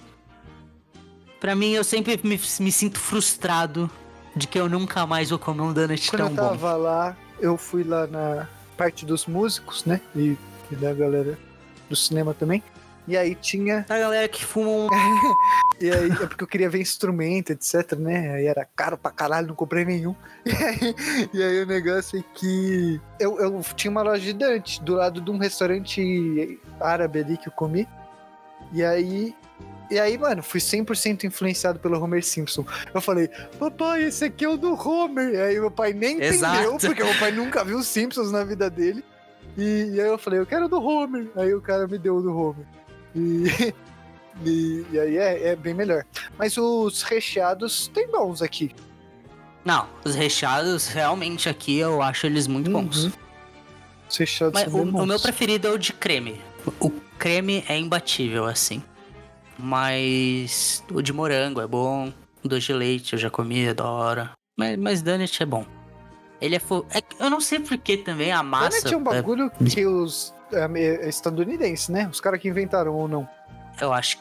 [1.40, 3.90] Pra mim, eu sempre me, me sinto frustrado
[4.34, 6.48] de que eu nunca mais vou comer um donut Quando tão eu bom.
[6.50, 10.00] tava lá, eu fui lá na parte dos músicos, né?
[10.14, 10.36] E,
[10.70, 11.38] e da galera
[11.88, 12.62] do cinema também.
[13.06, 13.86] E aí tinha.
[13.88, 14.88] A galera que fuma um.
[15.80, 18.32] E aí, é porque eu queria ver instrumento, etc, né?
[18.34, 20.12] Aí era caro pra caralho, não comprei nenhum.
[20.44, 20.94] E aí,
[21.32, 25.20] e aí o negócio é que eu, eu tinha uma loja de Dante do lado
[25.20, 27.86] de um restaurante árabe ali que eu comi.
[28.72, 29.36] E aí.
[29.90, 32.64] E aí, mano, fui 100% influenciado pelo Homer Simpson.
[32.92, 33.28] Eu falei,
[33.58, 35.34] papai, esse aqui é o do Homer.
[35.34, 36.78] E aí meu pai nem entendeu, Exato.
[36.86, 39.02] porque meu pai nunca viu os Simpsons na vida dele.
[39.56, 41.28] E, e aí eu falei, eu quero o do Homer.
[41.36, 42.66] Aí o cara me deu o do Homer.
[43.14, 43.74] E,
[44.44, 46.04] e, e aí é, é bem melhor.
[46.36, 48.74] Mas os recheados tem bons aqui.
[49.64, 53.04] Não, os recheados realmente aqui eu acho eles muito bons.
[53.04, 53.12] Uhum.
[54.08, 55.06] Os recheados Mas são o, bem o bons.
[55.06, 56.40] meu preferido é o de creme.
[56.78, 58.82] O creme é imbatível, assim.
[59.58, 62.12] Mas o de morango é bom.
[62.44, 64.30] O doce de leite eu já comi, é da hora.
[64.56, 65.64] Mas, mas donut é bom.
[66.40, 66.86] Ele é, fo...
[66.90, 68.78] é que Eu não sei porque também a massa.
[68.80, 72.08] Donut é um é- bagulho que os é, é estadunidenses, né?
[72.10, 73.28] Os caras que inventaram ou não.
[73.80, 74.18] eu acho.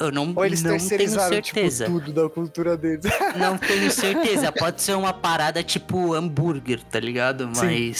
[0.00, 1.86] Eu não, Ou eles não tenho terceirizaram tipo, certeza.
[1.86, 3.04] tudo da cultura deles.
[3.36, 4.52] Não tenho certeza.
[4.52, 7.50] Pode ser uma parada tipo hambúrguer, tá ligado?
[7.52, 7.92] Sim.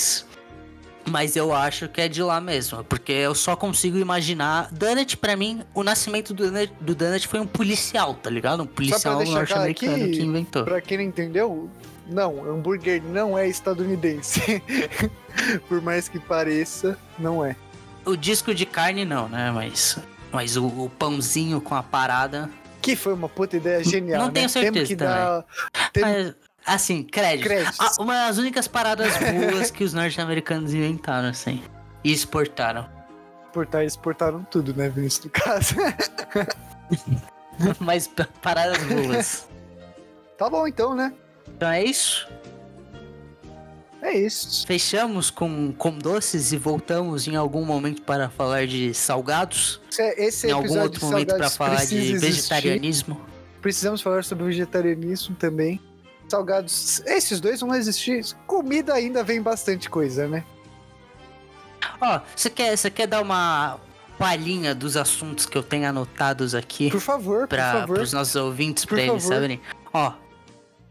[1.08, 1.36] Mas.
[1.36, 2.82] Eu acho que é de lá mesmo.
[2.84, 4.68] Porque eu só consigo imaginar.
[4.72, 8.62] Donut, pra mim, o nascimento do Donut, do Donut foi um policial, tá ligado?
[8.62, 10.64] Um policial norte-americano que inventou.
[10.64, 11.70] pra quem não entendeu,
[12.08, 14.62] não, hambúrguer não é estadunidense.
[15.68, 17.54] Por mais que pareça, não é.
[18.04, 19.50] O disco de carne não, né?
[19.50, 19.98] Mas.
[20.32, 22.50] Mas o, o pãozinho com a parada.
[22.80, 24.20] Que foi uma puta ideia genial.
[24.20, 24.32] não né?
[24.32, 25.44] tenho certeza Temos que dar.
[26.00, 26.34] Mas,
[26.68, 27.46] assim, crédito.
[27.46, 27.78] créditos.
[27.80, 29.12] Ah, uma das únicas paradas
[29.50, 31.62] boas que os norte-americanos inventaram, assim.
[32.04, 32.86] E exportaram.
[33.46, 35.24] Exportar, exportaram tudo, né, Vinícius?
[35.24, 35.74] No caso.
[37.80, 39.48] Mas pa- paradas boas.
[40.36, 41.12] tá bom então, né?
[41.48, 42.28] Então é isso.
[44.00, 44.64] É isso.
[44.66, 49.80] Fechamos com, com doces e voltamos em algum momento para falar de salgados.
[49.90, 52.18] Esse, esse em algum outro momento para falar de existir.
[52.18, 53.20] vegetarianismo.
[53.60, 55.80] Precisamos falar sobre vegetarianismo também.
[56.28, 58.24] Salgados, esses dois vão existir.
[58.46, 60.44] Comida ainda vem bastante coisa, né?
[62.00, 63.78] Ó, você quer, você quer dar uma
[64.18, 68.00] palhinha dos assuntos que eu tenho anotados aqui Por favor, por para favor.
[68.00, 69.60] os nossos ouvintes, Por eles saberem?
[69.92, 70.12] Ó,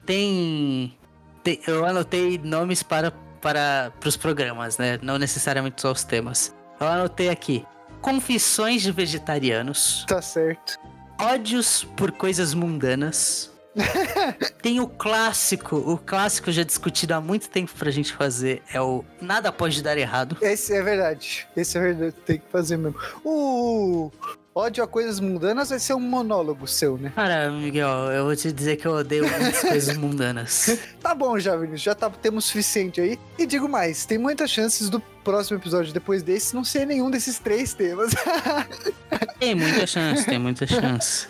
[0.06, 0.98] tem,
[1.44, 3.12] tem- Eu anotei nomes para,
[3.42, 4.98] para os programas, né?
[5.02, 6.54] Não necessariamente só os temas.
[6.80, 7.66] Eu anotei aqui:
[8.02, 10.06] Confissões de Vegetarianos.
[10.08, 10.78] Tá certo.
[11.20, 13.52] Ódios por coisas mundanas.
[14.62, 19.04] Tem o clássico, o clássico já discutido há muito tempo pra gente fazer, é o
[19.22, 20.38] Nada Pode Dar Errado.
[20.42, 21.48] Esse é verdade.
[21.56, 22.16] Esse é verdade.
[22.26, 22.98] Tem que fazer mesmo.
[23.24, 24.12] O
[24.58, 27.12] ódio a coisas mundanas vai ser um monólogo seu, né?
[27.16, 30.80] Cara, Miguel, eu vou te dizer que eu odeio muitas coisas mundanas.
[31.00, 31.84] Tá bom já, Vinícius.
[31.84, 33.20] Já tá, temos o suficiente aí.
[33.38, 37.38] E digo mais, tem muitas chances do próximo episódio depois desse não ser nenhum desses
[37.38, 38.14] três temas.
[39.40, 41.28] Tem muita chance, tem muita chance.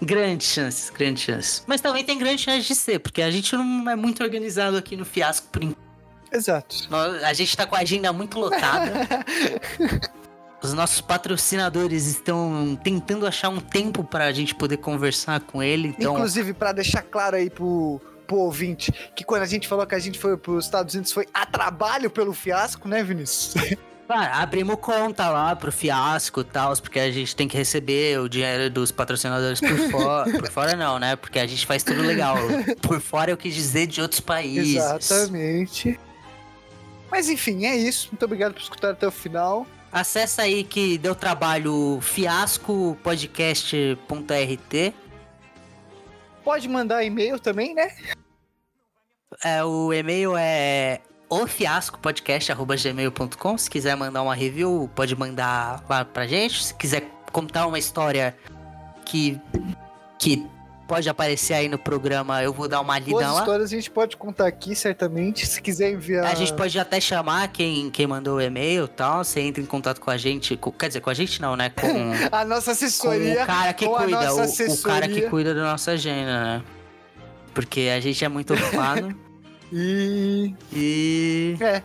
[0.00, 1.64] Grandes chances, grandes chances.
[1.66, 4.96] Mas também tem grandes chances de ser, porque a gente não é muito organizado aqui
[4.96, 5.88] no fiasco por enquanto.
[6.32, 6.86] Exato.
[6.90, 8.92] Nós- A gente tá com a agenda muito lotada.
[10.62, 16.14] Os nossos patrocinadores estão tentando achar um tempo pra gente poder conversar com ele, então.
[16.14, 19.98] Inclusive, pra deixar claro aí pro, pro ouvinte que quando a gente falou que a
[20.00, 23.54] gente foi pros Estados Unidos foi a trabalho pelo fiasco, né, Vinícius?
[24.08, 28.26] Ah, abrimos conta lá pro fiasco e tal, porque a gente tem que receber o
[28.26, 30.30] dinheiro dos patrocinadores por fora.
[30.30, 31.14] por fora não, né?
[31.14, 32.36] Porque a gente faz tudo legal.
[32.80, 34.76] Por fora eu quis dizer de outros países.
[34.76, 36.00] Exatamente.
[37.10, 38.08] Mas enfim, é isso.
[38.10, 39.66] Muito obrigado por escutar até o final.
[39.92, 44.94] Acessa aí que deu trabalho fiascopodcast.rt.
[46.44, 47.90] Pode mandar e-mail também, né?
[49.44, 53.58] É, o e-mail é ofiascopodcast.gmail.com.
[53.58, 56.62] Se quiser mandar uma review, pode mandar lá pra gente.
[56.64, 58.36] Se quiser contar uma história
[59.04, 59.40] que,
[60.18, 60.46] que
[60.86, 63.38] pode aparecer aí no programa, eu vou dar uma lida Boas lá.
[63.40, 65.46] histórias a gente pode contar aqui, certamente.
[65.46, 66.24] Se quiser enviar.
[66.24, 69.22] A gente pode até chamar quem, quem mandou o e-mail e tal.
[69.22, 70.56] Você entra em contato com a gente.
[70.56, 71.70] com- quer dizer, com a gente não, né?
[71.70, 73.42] Com, A nossa com assessoria.
[73.42, 74.34] o cara que com cuida.
[74.34, 76.62] O, o cara que cuida da nossa agenda, né?
[77.52, 79.14] Porque a gente é muito ocupado.
[79.72, 80.54] E.
[80.72, 81.56] e.
[81.60, 81.82] É.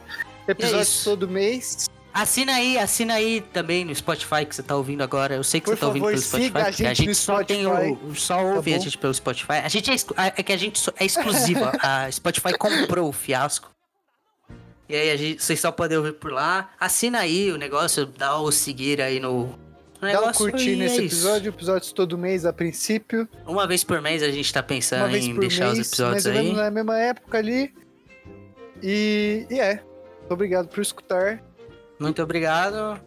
[0.48, 1.10] Episódios isso.
[1.10, 1.90] todo mês.
[2.14, 5.36] Assina aí, assina aí também no Spotify que você tá ouvindo agora.
[5.36, 7.16] Eu sei que Por você tá ouvindo favor, pelo Spotify, a porque a gente gente
[7.16, 8.16] só tem Spotify, o.
[8.16, 9.54] Só ouve tá a gente pelo Spotify.
[9.64, 9.96] A gente é,
[10.38, 11.72] é que a gente é exclusiva.
[11.82, 13.72] a Spotify comprou o fiasco.
[14.88, 16.70] E aí a gente, vocês só podem ouvir por lá.
[16.80, 19.58] Assina aí o negócio, dá o seguir aí no.
[20.12, 21.50] Dá um curtir nesse é episódio.
[21.50, 23.28] Episódios todo mês a princípio.
[23.46, 25.88] Uma vez por mês a gente tá pensando em deixar os mês.
[25.88, 26.38] episódios Mais ou aí.
[26.40, 27.74] menos na mesma época ali.
[28.82, 29.82] E, e é.
[30.30, 31.42] Obrigado por escutar.
[32.00, 33.00] Muito obrigado.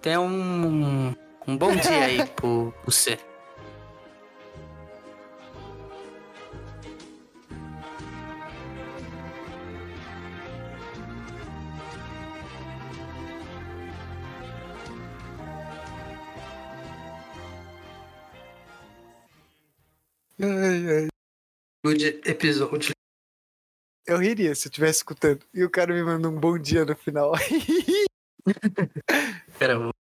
[0.00, 1.14] Tenha um,
[1.46, 3.18] um bom dia aí pro, pro você.
[20.42, 21.08] Ai, ai.
[21.84, 22.92] Good episódio.
[24.06, 25.44] Eu riria se eu estivesse escutando.
[25.52, 27.32] E o cara me mandou um bom dia no final.
[29.58, 29.99] Pera, eu vou